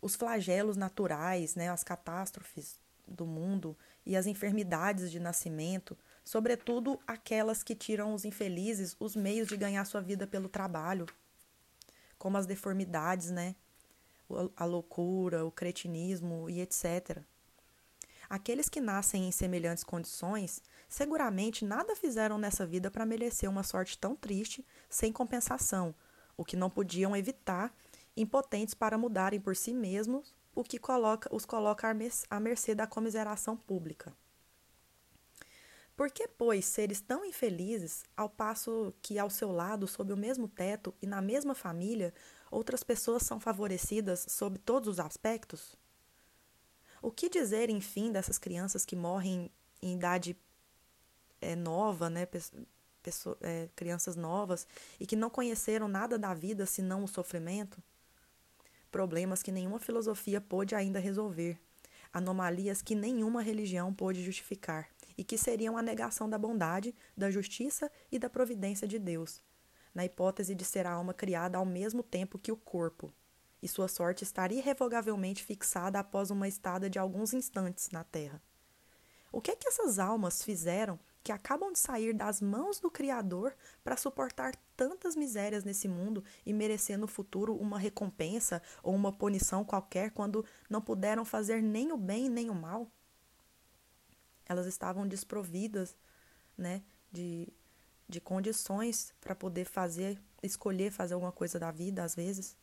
os 0.00 0.14
flagelos 0.14 0.76
naturais, 0.76 1.54
né, 1.54 1.68
as 1.68 1.84
catástrofes 1.84 2.80
do 3.06 3.26
mundo 3.26 3.76
e 4.06 4.16
as 4.16 4.26
enfermidades 4.26 5.10
de 5.10 5.20
nascimento, 5.20 5.96
sobretudo 6.24 6.98
aquelas 7.06 7.62
que 7.62 7.74
tiram 7.74 8.14
os 8.14 8.24
infelizes 8.24 8.96
os 8.98 9.14
meios 9.14 9.48
de 9.48 9.56
ganhar 9.58 9.84
sua 9.84 10.00
vida 10.00 10.26
pelo 10.26 10.48
trabalho, 10.48 11.06
como 12.18 12.38
as 12.38 12.46
deformidades, 12.46 13.30
né, 13.30 13.54
a 14.56 14.64
loucura, 14.64 15.44
o 15.44 15.50
cretinismo 15.50 16.48
e 16.48 16.60
etc. 16.60 17.22
Aqueles 18.28 18.68
que 18.68 18.80
nascem 18.80 19.28
em 19.28 19.32
semelhantes 19.32 19.84
condições 19.84 20.62
seguramente 20.88 21.64
nada 21.64 21.94
fizeram 21.94 22.38
nessa 22.38 22.66
vida 22.66 22.90
para 22.90 23.06
merecer 23.06 23.48
uma 23.48 23.62
sorte 23.62 23.98
tão 23.98 24.16
triste 24.16 24.64
sem 24.88 25.12
compensação, 25.12 25.94
o 26.36 26.44
que 26.44 26.56
não 26.56 26.70
podiam 26.70 27.16
evitar, 27.16 27.74
impotentes 28.16 28.74
para 28.74 28.98
mudarem 28.98 29.40
por 29.40 29.56
si 29.56 29.72
mesmos, 29.72 30.34
o 30.54 30.62
que 30.62 30.78
coloca, 30.78 31.28
os 31.34 31.44
coloca 31.44 31.94
à 32.30 32.40
mercê 32.40 32.74
da 32.74 32.86
comiseração 32.86 33.56
pública. 33.56 34.12
Por 35.96 36.10
que, 36.10 36.26
pois, 36.26 36.64
seres 36.64 37.00
tão 37.00 37.24
infelizes, 37.24 38.04
ao 38.16 38.28
passo 38.28 38.92
que 39.00 39.16
ao 39.16 39.30
seu 39.30 39.52
lado, 39.52 39.86
sob 39.86 40.12
o 40.12 40.16
mesmo 40.16 40.48
teto 40.48 40.92
e 41.00 41.06
na 41.06 41.20
mesma 41.20 41.54
família, 41.54 42.12
outras 42.54 42.82
pessoas 42.82 43.24
são 43.24 43.40
favorecidas 43.40 44.26
sob 44.28 44.58
todos 44.58 44.88
os 44.88 45.00
aspectos? 45.00 45.76
O 47.02 47.10
que 47.10 47.28
dizer, 47.28 47.68
enfim, 47.68 48.12
dessas 48.12 48.38
crianças 48.38 48.86
que 48.86 48.96
morrem 48.96 49.50
em 49.82 49.94
idade 49.94 50.36
é, 51.40 51.54
nova, 51.54 52.08
né? 52.08 52.26
Pessoa, 53.02 53.36
é, 53.42 53.68
crianças 53.76 54.16
novas 54.16 54.66
e 54.98 55.06
que 55.06 55.14
não 55.14 55.28
conheceram 55.28 55.86
nada 55.86 56.18
da 56.18 56.32
vida 56.32 56.64
senão 56.64 57.04
o 57.04 57.08
sofrimento? 57.08 57.82
Problemas 58.90 59.42
que 59.42 59.52
nenhuma 59.52 59.78
filosofia 59.78 60.40
pôde 60.40 60.74
ainda 60.74 60.98
resolver, 60.98 61.60
anomalias 62.12 62.80
que 62.80 62.94
nenhuma 62.94 63.42
religião 63.42 63.92
pôde 63.92 64.24
justificar 64.24 64.88
e 65.18 65.24
que 65.24 65.36
seriam 65.36 65.76
a 65.76 65.82
negação 65.82 66.30
da 66.30 66.38
bondade, 66.38 66.94
da 67.16 67.30
justiça 67.30 67.90
e 68.10 68.18
da 68.18 68.30
providência 68.30 68.88
de 68.88 68.98
Deus, 68.98 69.42
na 69.94 70.04
hipótese 70.04 70.54
de 70.54 70.64
ser 70.64 70.86
a 70.86 70.92
alma 70.92 71.14
criada 71.14 71.58
ao 71.58 71.64
mesmo 71.64 72.02
tempo 72.02 72.38
que 72.38 72.50
o 72.50 72.56
corpo, 72.56 73.12
e 73.62 73.68
sua 73.68 73.88
sorte 73.88 74.24
estar 74.24 74.52
irrevogavelmente 74.52 75.42
fixada 75.42 75.98
após 75.98 76.30
uma 76.30 76.48
estada 76.48 76.90
de 76.90 76.98
alguns 76.98 77.32
instantes 77.32 77.90
na 77.90 78.04
Terra. 78.04 78.42
O 79.32 79.40
que 79.40 79.50
é 79.50 79.56
que 79.56 79.68
essas 79.68 79.98
almas 79.98 80.42
fizeram 80.42 80.98
que 81.22 81.32
acabam 81.32 81.72
de 81.72 81.78
sair 81.78 82.12
das 82.12 82.40
mãos 82.40 82.78
do 82.78 82.90
Criador 82.90 83.56
para 83.82 83.96
suportar 83.96 84.54
tantas 84.76 85.16
misérias 85.16 85.64
nesse 85.64 85.88
mundo 85.88 86.22
e 86.44 86.52
merecer 86.52 86.98
no 86.98 87.06
futuro 87.06 87.56
uma 87.56 87.78
recompensa 87.78 88.60
ou 88.82 88.94
uma 88.94 89.10
punição 89.10 89.64
qualquer 89.64 90.10
quando 90.10 90.44
não 90.68 90.82
puderam 90.82 91.24
fazer 91.24 91.62
nem 91.62 91.92
o 91.92 91.96
bem 91.96 92.28
nem 92.28 92.50
o 92.50 92.54
mal? 92.54 92.90
elas 94.46 94.66
estavam 94.66 95.06
desprovidas, 95.06 95.96
né, 96.56 96.82
de, 97.10 97.48
de 98.08 98.20
condições 98.20 99.12
para 99.20 99.34
poder 99.34 99.64
fazer, 99.64 100.20
escolher 100.42 100.90
fazer 100.90 101.14
alguma 101.14 101.32
coisa 101.32 101.58
da 101.58 101.70
vida, 101.70 102.02
às 102.02 102.14
vezes. 102.14 102.56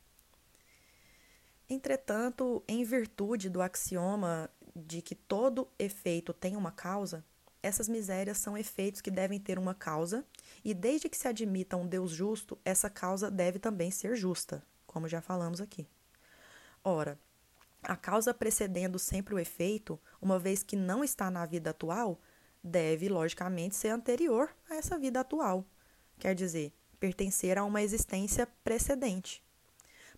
Entretanto, 1.70 2.64
em 2.68 2.84
virtude 2.84 3.50
do 3.50 3.62
axioma 3.62 4.50
de 4.76 5.02
que 5.02 5.16
todo 5.16 5.68
efeito 5.80 6.34
tem 6.34 6.56
uma 6.56 6.72
causa, 6.72 7.24
essas 7.64 7.88
misérias 7.88 8.38
são 8.38 8.58
efeitos 8.58 9.02
que 9.02 9.12
devem 9.12 9.40
ter 9.40 9.60
uma 9.60 9.76
causa, 9.76 10.26
e 10.64 10.74
desde 10.74 11.08
que 11.08 11.18
se 11.18 11.28
admita 11.28 11.78
um 11.78 11.88
Deus 11.88 12.12
justo, 12.12 12.58
essa 12.66 12.90
causa 12.90 13.30
deve 13.30 13.60
também 13.60 13.92
ser 13.92 14.16
justa, 14.16 14.66
como 14.88 15.08
já 15.08 15.22
falamos 15.22 15.62
aqui. 15.62 15.88
Ora, 16.84 17.20
a 17.84 17.96
causa 17.96 18.34
precedendo 18.34 18.98
sempre 18.98 19.36
o 19.36 19.40
efeito, 19.40 20.00
uma 20.22 20.40
vez 20.40 20.64
que 20.64 20.76
não 20.76 21.04
está 21.04 21.30
na 21.30 21.46
vida 21.46 21.70
atual, 21.70 22.20
deve, 22.64 23.10
logicamente, 23.10 23.76
ser 23.76 23.90
anterior 23.90 24.50
a 24.70 24.76
essa 24.76 24.98
vida 24.98 25.20
atual. 25.20 25.66
Quer 26.20 26.36
dizer, 26.36 26.74
pertencer 27.00 27.58
a 27.58 27.64
uma 27.64 27.82
existência 27.82 28.48
precedente. 28.64 29.44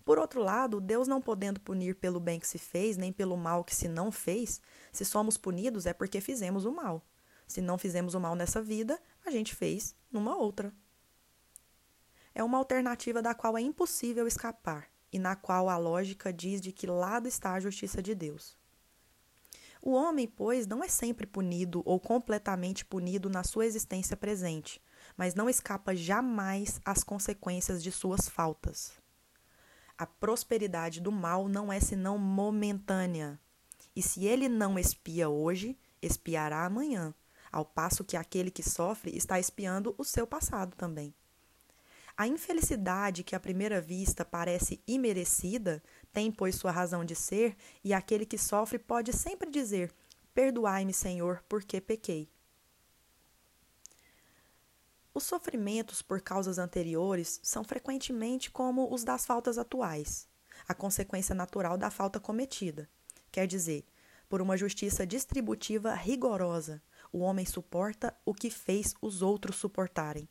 Por 0.03 0.19
outro 0.19 0.41
lado, 0.41 0.81
Deus 0.81 1.07
não 1.07 1.21
podendo 1.21 1.61
punir 1.61 1.95
pelo 1.95 2.19
bem 2.19 2.39
que 2.39 2.47
se 2.47 2.59
fez, 2.59 2.97
nem 2.97 3.13
pelo 3.13 3.37
mal 3.37 3.63
que 3.63 3.73
se 3.73 3.87
não 3.87 4.11
fez, 4.11 4.61
se 4.91 5.05
somos 5.05 5.37
punidos 5.37 5.85
é 5.85 5.93
porque 5.93 6.19
fizemos 6.19 6.65
o 6.65 6.71
mal. 6.73 7.01
Se 7.47 7.61
não 7.61 7.77
fizemos 7.77 8.13
o 8.13 8.19
mal 8.19 8.35
nessa 8.35 8.61
vida, 8.61 8.99
a 9.25 9.31
gente 9.31 9.55
fez 9.55 9.95
numa 10.11 10.35
outra. 10.35 10.73
É 12.35 12.43
uma 12.43 12.57
alternativa 12.57 13.21
da 13.21 13.33
qual 13.33 13.57
é 13.57 13.61
impossível 13.61 14.27
escapar 14.27 14.89
e 15.11 15.19
na 15.19 15.35
qual 15.35 15.69
a 15.69 15.77
lógica 15.77 16.33
diz 16.33 16.59
de 16.59 16.71
que 16.71 16.87
lado 16.87 17.27
está 17.27 17.53
a 17.53 17.59
justiça 17.59 18.01
de 18.01 18.13
Deus. 18.13 18.57
O 19.85 19.91
homem, 19.91 20.25
pois, 20.25 20.65
não 20.65 20.81
é 20.81 20.87
sempre 20.87 21.27
punido 21.27 21.83
ou 21.83 21.99
completamente 21.99 22.85
punido 22.85 23.29
na 23.29 23.43
sua 23.43 23.65
existência 23.65 24.15
presente, 24.15 24.81
mas 25.17 25.35
não 25.35 25.49
escapa 25.49 25.93
jamais 25.93 26.79
às 26.85 27.03
consequências 27.03 27.83
de 27.83 27.91
suas 27.91 28.29
faltas. 28.29 28.93
A 29.97 30.07
prosperidade 30.07 31.01
do 31.01 31.11
mal 31.11 31.49
não 31.49 31.71
é 31.71 31.81
senão 31.81 32.17
momentânea, 32.17 33.37
e 33.93 34.01
se 34.01 34.25
ele 34.25 34.47
não 34.47 34.79
espia 34.79 35.27
hoje, 35.27 35.77
espiará 36.01 36.65
amanhã, 36.65 37.13
ao 37.51 37.65
passo 37.65 38.05
que 38.05 38.15
aquele 38.15 38.49
que 38.49 38.63
sofre 38.63 39.13
está 39.13 39.37
espiando 39.37 39.93
o 39.97 40.05
seu 40.05 40.25
passado 40.25 40.77
também. 40.77 41.13
A 42.15 42.27
infelicidade 42.27 43.23
que 43.23 43.35
à 43.35 43.39
primeira 43.39 43.81
vista 43.81 44.23
parece 44.23 44.81
imerecida 44.87 45.81
tem, 46.11 46.31
pois, 46.31 46.55
sua 46.55 46.71
razão 46.71 47.03
de 47.03 47.15
ser, 47.15 47.55
e 47.83 47.91
aquele 47.91 48.25
que 48.25 48.37
sofre 48.37 48.77
pode 48.77 49.11
sempre 49.11 49.49
dizer: 49.49 49.91
Perdoai-me, 50.33 50.93
Senhor, 50.93 51.43
porque 51.49 51.81
pequei. 51.81 52.29
Os 55.11 55.23
sofrimentos 55.23 56.01
por 56.01 56.21
causas 56.21 56.57
anteriores 56.57 57.39
são 57.43 57.63
frequentemente 57.63 58.49
como 58.49 58.91
os 58.93 59.03
das 59.03 59.25
faltas 59.25 59.57
atuais, 59.57 60.27
a 60.67 60.73
consequência 60.73 61.33
natural 61.35 61.77
da 61.77 61.91
falta 61.91 62.19
cometida. 62.19 62.89
Quer 63.31 63.47
dizer, 63.47 63.85
por 64.27 64.41
uma 64.41 64.57
justiça 64.57 65.05
distributiva 65.05 65.93
rigorosa, 65.93 66.81
o 67.11 67.19
homem 67.19 67.45
suporta 67.45 68.15
o 68.25 68.33
que 68.33 68.49
fez 68.49 68.95
os 69.01 69.21
outros 69.21 69.55
suportarem. 69.55 70.27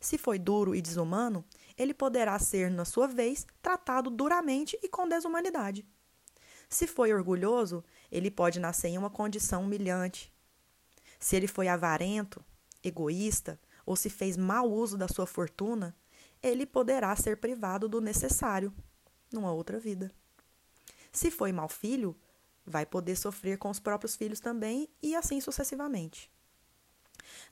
Se 0.00 0.16
foi 0.16 0.38
duro 0.38 0.74
e 0.74 0.82
desumano, 0.82 1.44
ele 1.76 1.92
poderá 1.92 2.38
ser, 2.38 2.70
na 2.70 2.84
sua 2.84 3.06
vez, 3.06 3.46
tratado 3.60 4.10
duramente 4.10 4.78
e 4.82 4.88
com 4.88 5.08
desumanidade. 5.08 5.84
Se 6.68 6.86
foi 6.86 7.12
orgulhoso, 7.12 7.82
ele 8.10 8.30
pode 8.30 8.60
nascer 8.60 8.88
em 8.88 8.98
uma 8.98 9.10
condição 9.10 9.62
humilhante. 9.62 10.32
Se 11.18 11.34
ele 11.34 11.48
foi 11.48 11.66
avarento, 11.66 12.44
egoísta 12.82 13.58
ou 13.84 13.96
se 13.96 14.10
fez 14.10 14.36
mau 14.36 14.70
uso 14.70 14.96
da 14.96 15.08
sua 15.08 15.26
fortuna, 15.26 15.96
ele 16.42 16.66
poderá 16.66 17.14
ser 17.16 17.38
privado 17.38 17.88
do 17.88 18.00
necessário 18.00 18.72
numa 19.32 19.52
outra 19.52 19.78
vida. 19.78 20.12
Se 21.10 21.30
foi 21.30 21.52
mau 21.52 21.68
filho, 21.68 22.16
vai 22.64 22.84
poder 22.84 23.16
sofrer 23.16 23.58
com 23.58 23.70
os 23.70 23.80
próprios 23.80 24.14
filhos 24.14 24.40
também 24.40 24.88
e 25.02 25.16
assim 25.16 25.40
sucessivamente. 25.40 26.30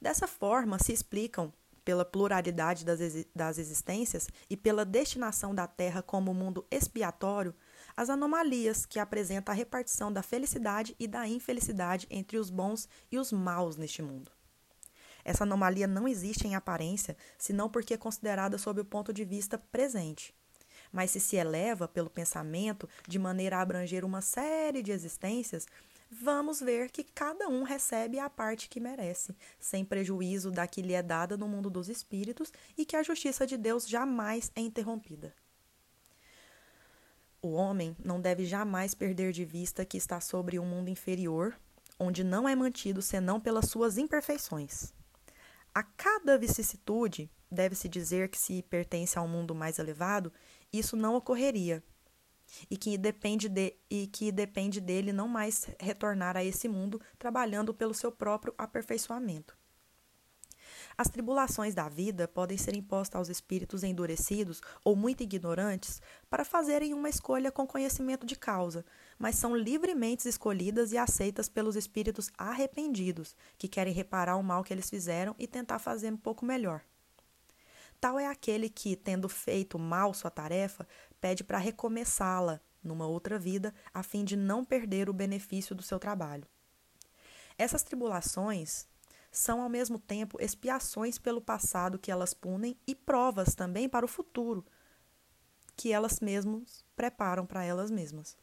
Dessa 0.00 0.26
forma 0.26 0.78
se 0.78 0.92
explicam 0.92 1.52
pela 1.86 2.04
pluralidade 2.04 2.84
das, 2.84 2.98
das 3.32 3.58
existências 3.58 4.28
e 4.50 4.56
pela 4.56 4.84
destinação 4.84 5.54
da 5.54 5.68
Terra 5.68 6.02
como 6.02 6.34
mundo 6.34 6.66
expiatório, 6.68 7.54
as 7.96 8.10
anomalias 8.10 8.84
que 8.84 8.98
apresenta 8.98 9.52
a 9.52 9.54
repartição 9.54 10.12
da 10.12 10.20
felicidade 10.20 10.96
e 10.98 11.06
da 11.06 11.28
infelicidade 11.28 12.08
entre 12.10 12.38
os 12.38 12.50
bons 12.50 12.88
e 13.08 13.16
os 13.16 13.30
maus 13.30 13.76
neste 13.76 14.02
mundo. 14.02 14.32
Essa 15.24 15.44
anomalia 15.44 15.86
não 15.86 16.08
existe 16.08 16.44
em 16.48 16.56
aparência, 16.56 17.16
senão 17.38 17.70
porque 17.70 17.94
é 17.94 17.96
considerada 17.96 18.58
sob 18.58 18.80
o 18.80 18.84
ponto 18.84 19.12
de 19.12 19.24
vista 19.24 19.56
presente. 19.56 20.34
Mas 20.90 21.12
se 21.12 21.20
se 21.20 21.36
eleva 21.36 21.86
pelo 21.86 22.10
pensamento 22.10 22.88
de 23.06 23.18
maneira 23.18 23.58
a 23.58 23.60
abranger 23.60 24.04
uma 24.04 24.20
série 24.20 24.82
de 24.82 24.90
existências, 24.90 25.68
vamos 26.10 26.60
ver 26.60 26.90
que 26.90 27.04
cada 27.04 27.48
um 27.48 27.62
recebe 27.62 28.18
a 28.18 28.30
parte 28.30 28.68
que 28.68 28.80
merece, 28.80 29.36
sem 29.58 29.84
prejuízo 29.84 30.50
da 30.50 30.66
que 30.66 30.82
lhe 30.82 30.94
é 30.94 31.02
dada 31.02 31.36
no 31.36 31.48
mundo 31.48 31.68
dos 31.68 31.88
espíritos 31.88 32.52
e 32.76 32.84
que 32.84 32.96
a 32.96 33.02
justiça 33.02 33.46
de 33.46 33.56
Deus 33.56 33.88
jamais 33.88 34.50
é 34.54 34.60
interrompida. 34.60 35.34
O 37.42 37.52
homem 37.52 37.96
não 38.04 38.20
deve 38.20 38.44
jamais 38.44 38.94
perder 38.94 39.32
de 39.32 39.44
vista 39.44 39.84
que 39.84 39.96
está 39.96 40.20
sobre 40.20 40.58
um 40.58 40.64
mundo 40.64 40.88
inferior, 40.88 41.56
onde 41.98 42.24
não 42.24 42.48
é 42.48 42.56
mantido 42.56 43.00
senão 43.00 43.40
pelas 43.40 43.68
suas 43.68 43.98
imperfeições. 43.98 44.92
A 45.74 45.82
cada 45.82 46.38
vicissitude, 46.38 47.30
deve-se 47.50 47.88
dizer 47.88 48.28
que 48.28 48.38
se 48.38 48.62
pertence 48.62 49.18
a 49.18 49.22
um 49.22 49.28
mundo 49.28 49.54
mais 49.54 49.78
elevado, 49.78 50.32
isso 50.72 50.96
não 50.96 51.14
ocorreria, 51.14 51.84
e 52.70 52.76
que 52.76 52.96
depende 52.96 53.48
de 53.48 53.76
e 53.90 54.06
que 54.06 54.30
depende 54.32 54.80
dele 54.80 55.12
não 55.12 55.28
mais 55.28 55.68
retornar 55.80 56.36
a 56.36 56.44
esse 56.44 56.68
mundo 56.68 57.00
trabalhando 57.18 57.74
pelo 57.74 57.94
seu 57.94 58.10
próprio 58.10 58.54
aperfeiçoamento. 58.56 59.56
As 60.98 61.08
tribulações 61.08 61.74
da 61.74 61.88
vida 61.88 62.26
podem 62.26 62.56
ser 62.56 62.74
impostas 62.74 63.18
aos 63.18 63.28
espíritos 63.28 63.82
endurecidos 63.82 64.62
ou 64.82 64.96
muito 64.96 65.22
ignorantes 65.22 66.00
para 66.30 66.44
fazerem 66.44 66.94
uma 66.94 67.10
escolha 67.10 67.52
com 67.52 67.66
conhecimento 67.66 68.24
de 68.24 68.34
causa, 68.34 68.84
mas 69.18 69.36
são 69.36 69.54
livremente 69.54 70.26
escolhidas 70.26 70.92
e 70.92 70.98
aceitas 70.98 71.48
pelos 71.48 71.76
espíritos 71.76 72.30
arrependidos, 72.38 73.36
que 73.58 73.68
querem 73.68 73.92
reparar 73.92 74.36
o 74.36 74.42
mal 74.42 74.64
que 74.64 74.72
eles 74.72 74.88
fizeram 74.88 75.34
e 75.38 75.46
tentar 75.46 75.78
fazer 75.78 76.10
um 76.12 76.16
pouco 76.16 76.46
melhor. 76.46 76.82
Tal 78.00 78.18
é 78.18 78.26
aquele 78.26 78.68
que, 78.68 78.94
tendo 78.94 79.28
feito 79.28 79.78
mal 79.78 80.12
sua 80.12 80.30
tarefa, 80.30 80.86
pede 81.20 81.44
para 81.44 81.58
recomeçá-la 81.58 82.60
numa 82.82 83.06
outra 83.06 83.38
vida, 83.38 83.74
a 83.92 84.02
fim 84.02 84.24
de 84.24 84.36
não 84.36 84.64
perder 84.64 85.08
o 85.08 85.12
benefício 85.12 85.74
do 85.74 85.82
seu 85.82 85.98
trabalho. 85.98 86.46
Essas 87.58 87.82
tribulações 87.82 88.86
são 89.30 89.60
ao 89.60 89.68
mesmo 89.68 89.98
tempo 89.98 90.38
expiações 90.40 91.18
pelo 91.18 91.40
passado 91.40 91.98
que 91.98 92.10
elas 92.10 92.32
punem 92.32 92.78
e 92.86 92.94
provas 92.94 93.54
também 93.54 93.88
para 93.88 94.04
o 94.04 94.08
futuro 94.08 94.64
que 95.76 95.92
elas 95.92 96.20
mesmas 96.20 96.84
preparam 96.96 97.44
para 97.44 97.62
elas 97.62 97.90
mesmas. 97.90 98.36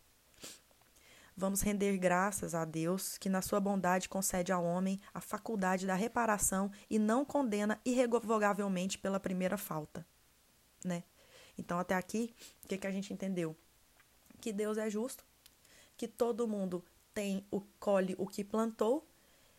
Vamos 1.36 1.62
render 1.62 1.98
graças 1.98 2.54
a 2.54 2.64
Deus 2.64 3.18
que, 3.18 3.28
na 3.28 3.42
sua 3.42 3.60
bondade, 3.60 4.08
concede 4.08 4.52
ao 4.52 4.64
homem 4.64 5.02
a 5.12 5.20
faculdade 5.20 5.88
da 5.88 5.96
reparação 5.96 6.72
e 6.88 7.00
não 7.00 7.26
condena 7.26 7.82
irrevogavelmente 7.84 9.00
pela 9.00 9.20
primeira 9.20 9.58
falta. 9.58 10.06
Né? 10.86 11.04
Então, 11.58 11.80
até 11.80 11.96
aqui, 11.96 12.34
o 12.64 12.68
que, 12.68 12.78
que 12.78 12.88
a 12.88 12.92
gente 12.92 13.14
entendeu? 13.14 13.56
Que 14.42 14.52
Deus 14.52 14.78
é 14.78 14.90
justo, 14.90 15.26
que 15.96 16.08
todo 16.08 16.48
mundo 16.48 16.84
tem 17.14 17.46
o 17.52 17.62
colhe 17.80 18.16
o 18.18 18.28
que 18.28 18.44
plantou. 18.44 19.08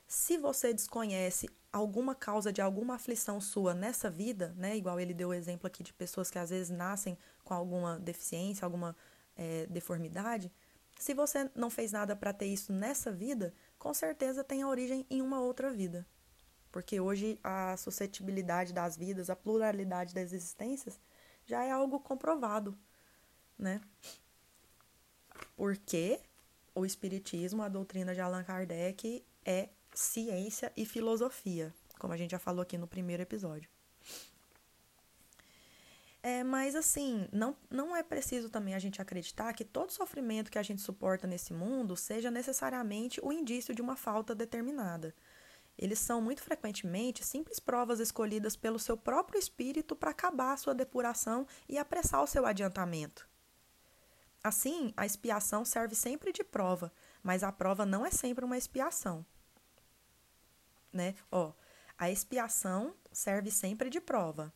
Se 0.06 0.36
você 0.36 0.72
desconhece 0.72 1.48
alguma 1.72 2.14
causa 2.14 2.52
de 2.52 2.60
alguma 2.60 2.94
aflição 2.94 3.40
sua 3.40 3.74
nessa 3.74 4.10
vida, 4.10 4.54
né? 4.56 4.76
Igual 4.76 5.00
ele 5.00 5.14
deu 5.14 5.30
o 5.30 5.34
exemplo 5.34 5.66
aqui 5.66 5.82
de 5.82 5.92
pessoas 5.92 6.30
que 6.30 6.38
às 6.38 6.50
vezes 6.50 6.70
nascem 6.70 7.18
com 7.42 7.54
alguma 7.54 7.98
deficiência, 7.98 8.64
alguma 8.64 8.96
é, 9.36 9.66
deformidade, 9.66 10.52
se 10.98 11.12
você 11.12 11.50
não 11.54 11.70
fez 11.70 11.92
nada 11.92 12.14
para 12.14 12.32
ter 12.32 12.46
isso 12.46 12.72
nessa 12.72 13.10
vida, 13.10 13.52
com 13.78 13.92
certeza 13.92 14.44
tem 14.44 14.62
a 14.62 14.68
origem 14.68 15.06
em 15.10 15.20
uma 15.20 15.40
outra 15.40 15.72
vida. 15.72 16.06
Porque 16.70 16.98
hoje 16.98 17.38
a 17.42 17.76
suscetibilidade 17.76 18.72
das 18.72 18.96
vidas, 18.96 19.30
a 19.30 19.36
pluralidade 19.36 20.14
das 20.14 20.32
existências, 20.32 20.98
já 21.46 21.64
é 21.64 21.70
algo 21.70 22.00
comprovado, 22.00 22.76
né? 23.58 23.80
Porque 25.56 26.20
o 26.74 26.84
Espiritismo, 26.84 27.62
a 27.62 27.68
doutrina 27.68 28.14
de 28.14 28.20
Allan 28.20 28.44
Kardec, 28.44 29.24
é 29.44 29.68
ciência 29.94 30.72
e 30.76 30.84
filosofia, 30.84 31.72
como 31.98 32.12
a 32.12 32.16
gente 32.16 32.32
já 32.32 32.38
falou 32.38 32.62
aqui 32.62 32.76
no 32.76 32.86
primeiro 32.86 33.22
episódio. 33.22 33.68
É, 36.22 36.42
mas 36.42 36.74
assim, 36.74 37.28
não, 37.30 37.54
não 37.70 37.94
é 37.94 38.02
preciso 38.02 38.48
também 38.48 38.74
a 38.74 38.78
gente 38.78 39.00
acreditar 39.00 39.52
que 39.52 39.62
todo 39.62 39.92
sofrimento 39.92 40.50
que 40.50 40.58
a 40.58 40.62
gente 40.62 40.80
suporta 40.80 41.26
nesse 41.26 41.52
mundo 41.52 41.94
seja 41.96 42.30
necessariamente 42.30 43.20
o 43.22 43.30
indício 43.30 43.74
de 43.74 43.82
uma 43.82 43.94
falta 43.94 44.34
determinada. 44.34 45.14
Eles 45.76 45.98
são 45.98 46.20
muito 46.20 46.42
frequentemente 46.42 47.24
simples 47.24 47.58
provas 47.58 48.00
escolhidas 48.00 48.56
pelo 48.56 48.78
seu 48.78 48.96
próprio 48.96 49.38
espírito 49.38 49.96
para 49.96 50.10
acabar 50.10 50.52
a 50.52 50.56
sua 50.56 50.74
depuração 50.74 51.46
e 51.68 51.76
apressar 51.78 52.22
o 52.22 52.26
seu 52.26 52.46
adiantamento. 52.46 53.28
Assim, 54.42 54.92
a 54.96 55.06
expiação 55.06 55.64
serve 55.64 55.94
sempre 55.94 56.32
de 56.32 56.44
prova, 56.44 56.92
mas 57.22 57.42
a 57.42 57.50
prova 57.50 57.84
não 57.84 58.04
é 58.04 58.10
sempre 58.10 58.44
uma 58.44 58.58
expiação. 58.58 59.24
Né? 60.92 61.14
Ó, 61.30 61.52
a 61.98 62.10
expiação 62.10 62.94
serve 63.10 63.50
sempre 63.50 63.90
de 63.90 64.00
prova, 64.00 64.52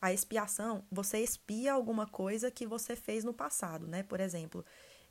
a 0.00 0.12
expiação, 0.12 0.82
você 0.90 1.18
expia 1.18 1.74
alguma 1.74 2.06
coisa 2.06 2.50
que 2.50 2.66
você 2.66 2.96
fez 2.96 3.22
no 3.22 3.34
passado, 3.34 3.86
né? 3.86 4.02
Por 4.02 4.18
exemplo, 4.18 4.64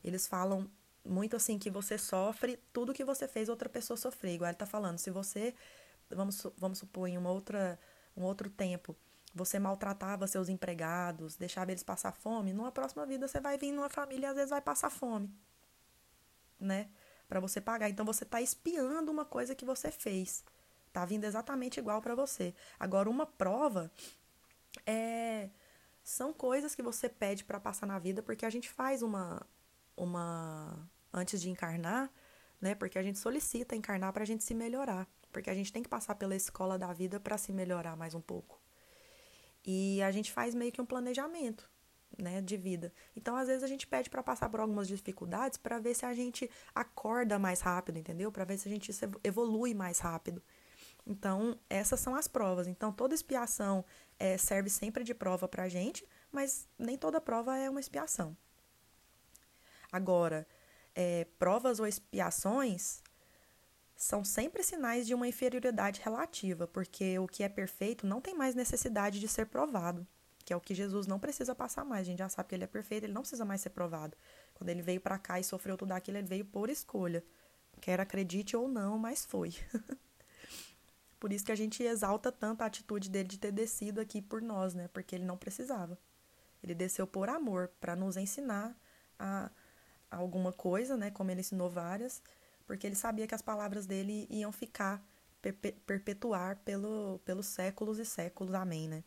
eles 0.04 0.28
falam 0.28 0.70
muito 1.10 1.36
assim 1.36 1.58
que 1.58 1.70
você 1.70 1.98
sofre 1.98 2.58
tudo 2.72 2.94
que 2.94 3.04
você 3.04 3.28
fez 3.28 3.50
outra 3.50 3.68
pessoa 3.68 3.98
sofrer. 3.98 4.36
Igual 4.36 4.50
ele 4.50 4.58
tá 4.58 4.66
falando, 4.66 5.00
se 5.00 5.10
você, 5.10 5.56
vamos, 6.10 6.46
vamos 6.58 6.78
supor, 6.78 7.08
em 7.08 7.18
uma 7.18 7.32
outra, 7.32 7.80
um 8.16 8.24
outro 8.24 8.50
tempo, 8.50 8.96
você 9.34 9.60
maltratava 9.60 10.28
seus 10.28 10.50
empregados, 10.50 11.36
deixava 11.36 11.72
eles 11.72 11.84
passar 11.84 12.12
fome, 12.12 12.54
numa 12.54 12.72
próxima 12.72 13.06
vida 13.06 13.28
você 13.28 13.40
vai 13.40 13.58
vir 13.58 13.72
numa 13.72 13.90
família 13.90 14.28
e 14.28 14.30
às 14.30 14.36
vezes 14.36 14.50
vai 14.52 14.62
passar 14.62 14.90
fome, 14.90 15.30
né? 16.60 16.90
Para 17.28 17.40
você 17.40 17.60
pagar. 17.60 17.90
Então 17.90 18.06
você 18.06 18.26
tá 18.26 18.42
espiando 18.42 19.12
uma 19.12 19.26
coisa 19.26 19.56
que 19.56 19.66
você 19.66 19.92
fez. 19.92 20.44
Tá 20.92 21.06
vindo 21.06 21.24
exatamente 21.26 21.80
igual 21.80 22.02
para 22.02 22.16
você. 22.16 22.56
Agora, 22.80 23.10
uma 23.10 23.26
prova 23.26 23.92
é, 24.86 25.50
são 26.04 26.34
coisas 26.34 26.74
que 26.74 26.82
você 26.82 27.08
pede 27.08 27.44
para 27.44 27.60
passar 27.60 27.86
na 27.86 28.00
vida, 28.00 28.24
porque 28.24 28.46
a 28.46 28.50
gente 28.50 28.68
faz 28.68 29.04
uma, 29.04 29.46
uma 29.96 30.90
antes 31.14 31.42
de 31.42 31.50
encarnar, 31.50 32.12
né? 32.62 32.76
Porque 32.76 32.98
a 32.98 33.04
gente 33.04 33.20
solicita 33.20 33.76
encarnar 33.76 34.14
para 34.14 34.24
a 34.24 34.26
gente 34.26 34.44
se 34.44 34.54
melhorar, 34.54 35.08
porque 35.32 35.50
a 35.50 35.54
gente 35.54 35.72
tem 35.72 35.84
que 35.84 35.90
passar 35.90 36.16
pela 36.16 36.36
escola 36.36 36.78
da 36.78 36.92
vida 36.94 37.20
para 37.20 37.38
se 37.38 37.52
melhorar 37.52 37.96
mais 37.96 38.14
um 38.14 38.22
pouco. 38.22 38.60
E 39.66 40.02
a 40.02 40.12
gente 40.12 40.32
faz 40.32 40.56
meio 40.56 40.72
que 40.72 40.82
um 40.82 40.86
planejamento, 40.86 41.70
né, 42.18 42.42
de 42.42 42.58
vida. 42.58 42.94
Então, 43.16 43.36
às 43.36 43.48
vezes 43.48 43.64
a 43.64 43.68
gente 43.68 43.86
pede 43.86 44.10
para 44.10 44.24
passar 44.24 44.50
por 44.50 44.60
algumas 44.60 44.88
dificuldades 44.88 45.58
para 45.58 45.80
ver 45.80 45.96
se 45.96 46.06
a 46.06 46.14
gente 46.14 46.50
acorda 46.74 47.38
mais 47.38 47.62
rápido, 47.62 47.98
entendeu? 47.98 48.32
Para 48.32 48.46
ver 48.46 48.58
se 48.58 48.68
a 48.68 48.72
gente 48.72 48.92
evolui 49.24 49.74
mais 49.74 50.00
rápido. 50.00 50.42
Então, 51.06 51.58
essas 51.70 52.00
são 52.00 52.16
as 52.16 52.28
provas. 52.28 52.68
Então, 52.68 52.92
toda 52.92 53.16
expiação 53.16 53.84
é, 54.18 54.38
serve 54.38 54.70
sempre 54.70 55.04
de 55.04 55.14
prova 55.14 55.48
para 55.48 55.64
a 55.64 55.70
gente, 55.70 56.06
mas 56.32 56.68
nem 56.78 56.98
toda 56.98 57.22
prova 57.22 57.58
é 57.58 57.70
uma 57.70 57.80
expiação. 57.80 58.36
Agora, 59.92 60.48
é, 61.00 61.26
provas 61.40 61.80
ou 61.80 61.88
expiações 61.88 63.02
são 63.96 64.22
sempre 64.26 64.62
sinais 64.64 65.08
de 65.08 65.14
uma 65.14 65.30
inferioridade 65.30 66.02
relativa, 66.04 66.68
porque 66.68 67.18
o 67.18 67.26
que 67.26 67.42
é 67.42 67.48
perfeito 67.48 68.06
não 68.06 68.20
tem 68.20 68.36
mais 68.36 68.54
necessidade 68.54 69.18
de 69.18 69.28
ser 69.30 69.46
provado, 69.46 70.06
que 70.44 70.52
é 70.52 70.56
o 70.58 70.60
que 70.60 70.76
Jesus 70.76 71.08
não 71.08 71.18
precisa 71.18 71.56
passar 71.56 71.86
mais. 71.86 72.02
A 72.02 72.04
gente 72.12 72.20
já 72.20 72.28
sabe 72.28 72.50
que 72.50 72.56
ele 72.56 72.66
é 72.66 72.68
perfeito, 72.68 73.06
ele 73.06 73.14
não 73.14 73.22
precisa 73.22 73.46
mais 73.46 73.62
ser 73.62 73.70
provado. 73.70 74.18
Quando 74.54 74.70
ele 74.72 74.82
veio 74.82 75.00
para 75.00 75.18
cá 75.18 75.40
e 75.40 75.44
sofreu 75.44 75.78
tudo 75.78 75.94
aquilo, 75.94 76.18
ele 76.18 76.28
veio 76.28 76.44
por 76.44 76.70
escolha. 76.70 77.24
Quer 77.80 78.02
acredite 78.02 78.58
ou 78.58 78.68
não, 78.68 78.98
mas 78.98 79.26
foi. 79.26 79.56
Por 81.18 81.32
isso 81.32 81.46
que 81.46 81.52
a 81.52 81.56
gente 81.56 81.82
exalta 81.82 82.30
tanto 82.30 82.62
a 82.62 82.66
atitude 82.66 83.10
dele 83.10 83.28
de 83.28 83.38
ter 83.38 83.52
descido 83.52 84.00
aqui 84.00 84.22
por 84.22 84.42
nós, 84.42 84.74
né? 84.74 84.88
Porque 84.94 85.16
ele 85.16 85.26
não 85.26 85.38
precisava. 85.38 85.98
Ele 86.64 86.74
desceu 86.74 87.06
por 87.06 87.28
amor, 87.28 87.70
para 87.80 87.94
nos 87.94 88.16
ensinar 88.16 88.74
a, 89.18 89.52
alguma 90.10 90.52
coisa, 90.52 90.98
né? 90.98 91.12
Como 91.12 91.32
ele 91.32 91.42
ensinou 91.42 91.70
várias, 91.70 92.22
porque 92.66 92.86
ele 92.88 92.96
sabia 92.96 93.28
que 93.28 93.36
as 93.36 93.42
palavras 93.42 93.86
dele 93.86 94.28
iam 94.30 94.52
ficar, 94.52 95.04
perpetuar 95.86 96.58
pelo, 96.66 97.20
pelos 97.26 97.46
séculos 97.48 98.00
e 98.00 98.06
séculos. 98.06 98.54
Amém, 98.54 98.88
né? 98.88 99.04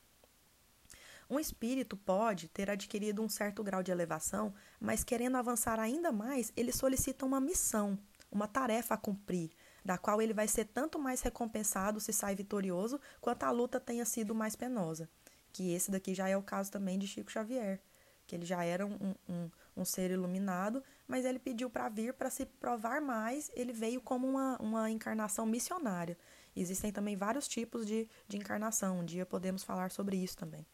Um 1.32 1.40
espírito 1.40 1.96
pode 1.96 2.48
ter 2.48 2.68
adquirido 2.68 3.22
um 3.22 3.28
certo 3.28 3.64
grau 3.64 3.82
de 3.82 3.90
elevação, 3.90 4.52
mas 4.78 5.02
querendo 5.02 5.36
avançar 5.36 5.80
ainda 5.80 6.12
mais, 6.12 6.52
ele 6.54 6.72
solicita 6.72 7.24
uma 7.24 7.40
missão, 7.40 7.98
uma 8.30 8.46
tarefa 8.46 8.94
a 8.94 8.98
cumprir, 8.98 9.50
da 9.82 9.96
qual 9.96 10.20
ele 10.20 10.34
vai 10.34 10.46
ser 10.46 10.66
tanto 10.66 10.98
mais 10.98 11.22
recompensado 11.22 12.00
se 12.00 12.12
sai 12.12 12.34
vitorioso, 12.34 13.00
quanto 13.20 13.44
a 13.44 13.50
luta 13.50 13.80
tenha 13.80 14.04
sido 14.04 14.34
mais 14.34 14.54
penosa. 14.54 15.08
Que 15.52 15.72
esse 15.72 15.90
daqui 15.90 16.14
já 16.14 16.28
é 16.28 16.36
o 16.36 16.42
caso 16.42 16.70
também 16.70 16.98
de 16.98 17.06
Chico 17.06 17.32
Xavier, 17.32 17.80
que 18.26 18.36
ele 18.36 18.44
já 18.44 18.62
era 18.64 18.86
um, 18.86 19.14
um, 19.28 19.50
um 19.76 19.84
ser 19.84 20.10
iluminado, 20.10 20.82
mas 21.06 21.24
ele 21.24 21.38
pediu 21.38 21.70
para 21.70 21.88
vir 21.88 22.14
para 22.14 22.30
se 22.30 22.44
provar 22.46 23.00
mais, 23.00 23.50
ele 23.54 23.72
veio 23.72 24.00
como 24.00 24.26
uma, 24.26 24.56
uma 24.58 24.90
encarnação 24.90 25.46
missionária. 25.46 26.16
Existem 26.54 26.92
também 26.92 27.16
vários 27.16 27.48
tipos 27.48 27.86
de, 27.86 28.08
de 28.28 28.36
encarnação, 28.36 29.00
um 29.00 29.04
dia 29.04 29.24
podemos 29.24 29.62
falar 29.64 29.90
sobre 29.90 30.16
isso 30.16 30.36
também. 30.36 30.66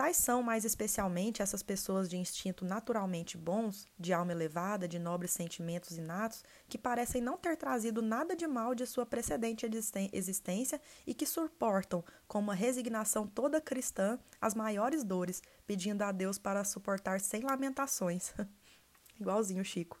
Tais 0.00 0.16
são, 0.16 0.42
mais 0.42 0.64
especialmente, 0.64 1.42
essas 1.42 1.62
pessoas 1.62 2.08
de 2.08 2.16
instinto 2.16 2.64
naturalmente 2.64 3.36
bons, 3.36 3.86
de 3.98 4.14
alma 4.14 4.32
elevada, 4.32 4.88
de 4.88 4.98
nobres 4.98 5.30
sentimentos 5.30 5.98
inatos, 5.98 6.42
que 6.70 6.78
parecem 6.78 7.20
não 7.20 7.36
ter 7.36 7.54
trazido 7.54 8.00
nada 8.00 8.34
de 8.34 8.46
mal 8.46 8.74
de 8.74 8.86
sua 8.86 9.04
precedente 9.04 9.66
existência 10.10 10.80
e 11.06 11.12
que 11.12 11.26
suportam, 11.26 12.02
com 12.26 12.38
uma 12.38 12.54
resignação 12.54 13.26
toda 13.26 13.60
cristã, 13.60 14.18
as 14.40 14.54
maiores 14.54 15.04
dores, 15.04 15.42
pedindo 15.66 16.00
a 16.00 16.12
Deus 16.12 16.38
para 16.38 16.64
suportar 16.64 17.20
sem 17.20 17.42
lamentações. 17.42 18.32
Igualzinho 19.20 19.62
Chico. 19.62 20.00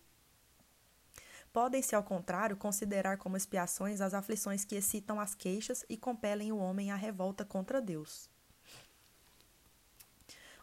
Podem-se, 1.52 1.94
ao 1.94 2.02
contrário, 2.02 2.56
considerar 2.56 3.18
como 3.18 3.36
expiações 3.36 4.00
as 4.00 4.14
aflições 4.14 4.64
que 4.64 4.76
excitam 4.76 5.20
as 5.20 5.34
queixas 5.34 5.84
e 5.90 5.98
compelem 5.98 6.52
o 6.52 6.56
homem 6.56 6.90
à 6.90 6.96
revolta 6.96 7.44
contra 7.44 7.82
Deus. 7.82 8.29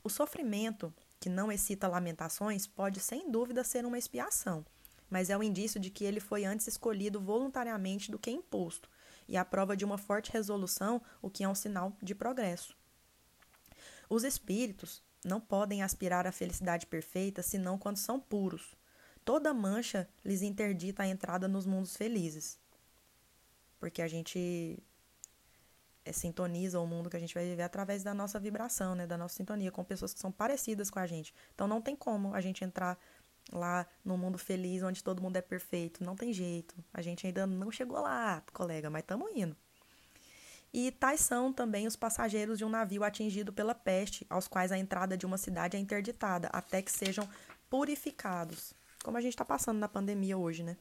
O 0.07 0.09
sofrimento, 0.09 0.93
que 1.19 1.27
não 1.27 1.51
excita 1.51 1.85
lamentações, 1.85 2.65
pode 2.65 3.01
sem 3.01 3.29
dúvida 3.29 3.61
ser 3.61 3.85
uma 3.85 3.97
expiação, 3.97 4.65
mas 5.09 5.29
é 5.29 5.37
um 5.37 5.43
indício 5.43 5.81
de 5.81 5.89
que 5.89 6.05
ele 6.05 6.21
foi 6.21 6.45
antes 6.45 6.65
escolhido 6.65 7.19
voluntariamente 7.19 8.09
do 8.09 8.17
que 8.17 8.31
imposto, 8.31 8.89
e 9.27 9.35
a 9.35 9.43
prova 9.43 9.75
de 9.75 9.83
uma 9.83 9.97
forte 9.97 10.31
resolução, 10.31 11.01
o 11.21 11.29
que 11.29 11.43
é 11.43 11.49
um 11.49 11.53
sinal 11.53 11.91
de 12.01 12.15
progresso. 12.15 12.73
Os 14.09 14.23
espíritos 14.23 15.03
não 15.25 15.41
podem 15.41 15.83
aspirar 15.83 16.25
à 16.25 16.31
felicidade 16.31 16.85
perfeita 16.85 17.43
senão 17.43 17.77
quando 17.77 17.97
são 17.97 18.17
puros. 18.17 18.77
Toda 19.25 19.53
mancha 19.53 20.07
lhes 20.23 20.41
interdita 20.41 21.03
a 21.03 21.07
entrada 21.07 21.49
nos 21.49 21.65
mundos 21.65 21.97
felizes. 21.97 22.57
Porque 23.77 24.01
a 24.01 24.07
gente 24.07 24.81
é, 26.07 26.13
sintoniza 26.13 26.79
o 26.79 26.87
mundo 26.87 27.09
que 27.09 27.17
a 27.17 27.19
gente 27.19 27.33
vai 27.33 27.45
viver 27.45 27.63
através 27.63 28.03
da 28.03 28.13
nossa 28.13 28.39
vibração, 28.39 28.95
né, 28.95 29.05
da 29.05 29.17
nossa 29.17 29.35
sintonia, 29.35 29.71
com 29.71 29.83
pessoas 29.83 30.13
que 30.13 30.19
são 30.19 30.31
parecidas 30.31 30.89
com 30.89 30.99
a 30.99 31.05
gente. 31.05 31.33
Então 31.53 31.67
não 31.67 31.81
tem 31.81 31.95
como 31.95 32.33
a 32.33 32.41
gente 32.41 32.63
entrar 32.63 32.97
lá 33.51 33.85
no 34.03 34.17
mundo 34.17 34.37
feliz, 34.37 34.83
onde 34.83 35.03
todo 35.03 35.21
mundo 35.21 35.37
é 35.37 35.41
perfeito. 35.41 36.03
Não 36.03 36.15
tem 36.15 36.33
jeito. 36.33 36.75
A 36.93 37.01
gente 37.01 37.27
ainda 37.27 37.45
não 37.45 37.71
chegou 37.71 37.99
lá, 37.99 38.41
colega, 38.53 38.89
mas 38.89 39.01
estamos 39.01 39.29
indo. 39.35 39.55
E 40.73 40.91
tais 40.91 41.21
são 41.21 41.51
também 41.51 41.87
os 41.87 41.95
passageiros 41.95 42.57
de 42.57 42.65
um 42.65 42.69
navio 42.69 43.03
atingido 43.03 43.53
pela 43.53 43.73
peste, 43.73 44.25
aos 44.29 44.47
quais 44.47 44.71
a 44.71 44.77
entrada 44.77 45.17
de 45.17 45.25
uma 45.25 45.37
cidade 45.37 45.77
é 45.77 45.79
interditada, 45.79 46.49
até 46.51 46.81
que 46.81 46.91
sejam 46.91 47.27
purificados. 47.69 48.73
Como 49.03 49.17
a 49.17 49.21
gente 49.21 49.33
está 49.33 49.45
passando 49.45 49.79
na 49.79 49.87
pandemia 49.87 50.37
hoje, 50.37 50.63
né? 50.63 50.77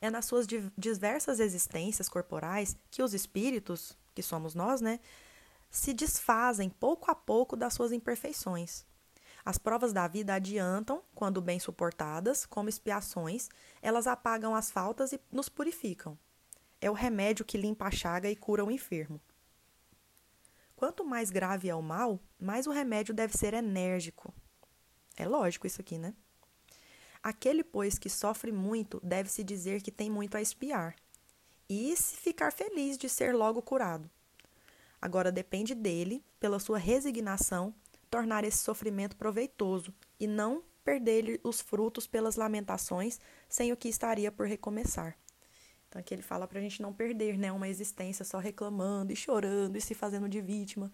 É 0.00 0.10
nas 0.10 0.24
suas 0.26 0.46
diversas 0.76 1.40
existências 1.40 2.08
corporais 2.08 2.76
que 2.90 3.02
os 3.02 3.14
espíritos, 3.14 3.96
que 4.14 4.22
somos 4.22 4.54
nós, 4.54 4.80
né, 4.80 5.00
se 5.70 5.92
desfazem 5.92 6.68
pouco 6.68 7.10
a 7.10 7.14
pouco 7.14 7.56
das 7.56 7.74
suas 7.74 7.92
imperfeições. 7.92 8.84
As 9.44 9.58
provas 9.58 9.92
da 9.92 10.08
vida 10.08 10.34
adiantam, 10.34 11.02
quando 11.14 11.40
bem 11.40 11.60
suportadas, 11.60 12.44
como 12.44 12.68
expiações, 12.68 13.48
elas 13.80 14.06
apagam 14.06 14.54
as 14.54 14.70
faltas 14.70 15.12
e 15.12 15.20
nos 15.30 15.48
purificam. 15.48 16.18
É 16.80 16.90
o 16.90 16.94
remédio 16.94 17.44
que 17.44 17.56
limpa 17.56 17.86
a 17.86 17.90
chaga 17.90 18.28
e 18.28 18.36
cura 18.36 18.64
o 18.64 18.70
enfermo. 18.70 19.20
Quanto 20.74 21.04
mais 21.04 21.30
grave 21.30 21.68
é 21.68 21.74
o 21.74 21.82
mal, 21.82 22.20
mais 22.38 22.66
o 22.66 22.70
remédio 22.70 23.14
deve 23.14 23.36
ser 23.36 23.54
enérgico. 23.54 24.34
É 25.16 25.26
lógico 25.26 25.66
isso 25.66 25.80
aqui, 25.80 25.96
né? 25.96 26.12
Aquele, 27.26 27.64
pois, 27.64 27.98
que 27.98 28.08
sofre 28.08 28.52
muito, 28.52 29.00
deve-se 29.02 29.42
dizer 29.42 29.82
que 29.82 29.90
tem 29.90 30.08
muito 30.08 30.36
a 30.36 30.40
espiar. 30.40 30.94
E 31.68 31.96
se 31.96 32.16
ficar 32.16 32.52
feliz 32.52 32.96
de 32.96 33.08
ser 33.08 33.34
logo 33.34 33.60
curado. 33.60 34.08
Agora 35.02 35.32
depende 35.32 35.74
dele, 35.74 36.24
pela 36.38 36.60
sua 36.60 36.78
resignação, 36.78 37.74
tornar 38.08 38.44
esse 38.44 38.58
sofrimento 38.58 39.16
proveitoso 39.16 39.92
e 40.20 40.28
não 40.28 40.62
perder-lhe 40.84 41.40
os 41.42 41.60
frutos 41.60 42.06
pelas 42.06 42.36
lamentações, 42.36 43.18
sem 43.48 43.72
o 43.72 43.76
que 43.76 43.88
estaria 43.88 44.30
por 44.30 44.46
recomeçar. 44.46 45.18
Então 45.88 45.98
aqui 45.98 46.14
ele 46.14 46.22
fala 46.22 46.46
para 46.46 46.60
a 46.60 46.62
gente 46.62 46.80
não 46.80 46.92
perder 46.92 47.36
né, 47.36 47.50
uma 47.50 47.68
existência 47.68 48.24
só 48.24 48.38
reclamando 48.38 49.12
e 49.12 49.16
chorando 49.16 49.74
e 49.74 49.80
se 49.80 49.94
fazendo 49.94 50.28
de 50.28 50.40
vítima. 50.40 50.92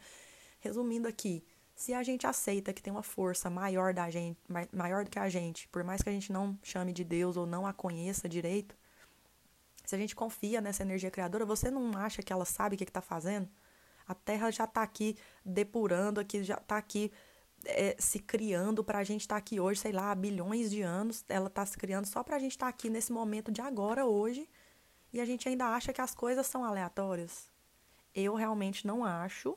Resumindo 0.61 1.07
aqui, 1.07 1.45
se 1.75 1.95
a 1.95 2.03
gente 2.03 2.27
aceita 2.27 2.73
que 2.73 2.83
tem 2.83 2.93
uma 2.93 3.03
força 3.03 3.49
maior 3.51 3.95
da 3.95 4.11
gente, 4.11 4.39
maior 4.73 5.05
do 5.05 5.11
que 5.11 5.19
a 5.19 5.29
gente, 5.29 5.69
por 5.69 5.83
mais 5.83 6.03
que 6.03 6.09
a 6.09 6.13
gente 6.13 6.31
não 6.31 6.59
chame 6.63 6.93
de 6.93 7.05
Deus 7.05 7.37
ou 7.37 7.47
não 7.47 7.67
a 7.67 7.73
conheça 7.73 8.29
direito, 8.29 8.77
se 9.85 9.95
a 9.95 9.99
gente 9.99 10.15
confia 10.15 10.61
nessa 10.61 10.83
energia 10.83 11.11
criadora, 11.11 11.45
você 11.45 11.71
não 11.71 11.97
acha 11.97 12.23
que 12.23 12.33
ela 12.33 12.45
sabe 12.45 12.75
o 12.75 12.79
que 12.79 12.85
está 12.85 13.01
fazendo? 13.01 13.49
A 14.07 14.15
Terra 14.15 14.51
já 14.51 14.65
está 14.65 14.83
aqui 14.83 15.17
depurando, 15.45 16.21
aqui 16.21 16.43
já 16.45 16.55
está 16.55 16.77
aqui 16.77 17.11
é, 17.65 17.97
se 17.99 18.19
criando 18.19 18.83
para 18.83 18.99
a 18.99 19.05
gente 19.05 19.23
estar 19.23 19.37
tá 19.37 19.39
aqui 19.39 19.61
hoje, 19.61 19.81
sei 19.81 19.93
lá, 19.93 20.11
há 20.11 20.15
bilhões 20.15 20.71
de 20.71 20.83
anos. 20.83 21.25
Ela 21.29 21.49
está 21.49 21.65
se 21.65 21.77
criando 21.77 22.07
só 22.07 22.23
para 22.23 22.37
a 22.37 22.39
gente 22.39 22.53
estar 22.53 22.67
tá 22.67 22.71
aqui 22.71 22.91
nesse 22.91 23.13
momento 23.13 23.51
de 23.51 23.61
agora, 23.61 24.07
hoje, 24.07 24.49
e 25.13 25.21
a 25.21 25.25
gente 25.25 25.49
ainda 25.49 25.67
acha 25.67 25.93
que 25.93 26.01
as 26.01 26.15
coisas 26.15 26.47
são 26.47 26.65
aleatórias. 26.65 27.51
Eu 28.15 28.35
realmente 28.35 28.87
não 28.87 29.05
acho. 29.05 29.57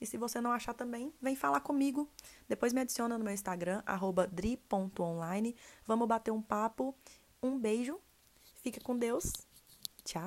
E 0.00 0.06
se 0.06 0.16
você 0.16 0.40
não 0.40 0.50
achar 0.52 0.72
também, 0.72 1.12
vem 1.20 1.36
falar 1.36 1.60
comigo. 1.60 2.08
Depois 2.48 2.72
me 2.72 2.80
adiciona 2.80 3.18
no 3.18 3.24
meu 3.24 3.34
Instagram, 3.34 3.82
dri.online. 4.32 5.54
Vamos 5.86 6.08
bater 6.08 6.30
um 6.30 6.40
papo. 6.40 6.94
Um 7.42 7.58
beijo. 7.58 8.00
Fica 8.62 8.80
com 8.80 8.96
Deus. 8.96 9.32
Tchau. 10.04 10.20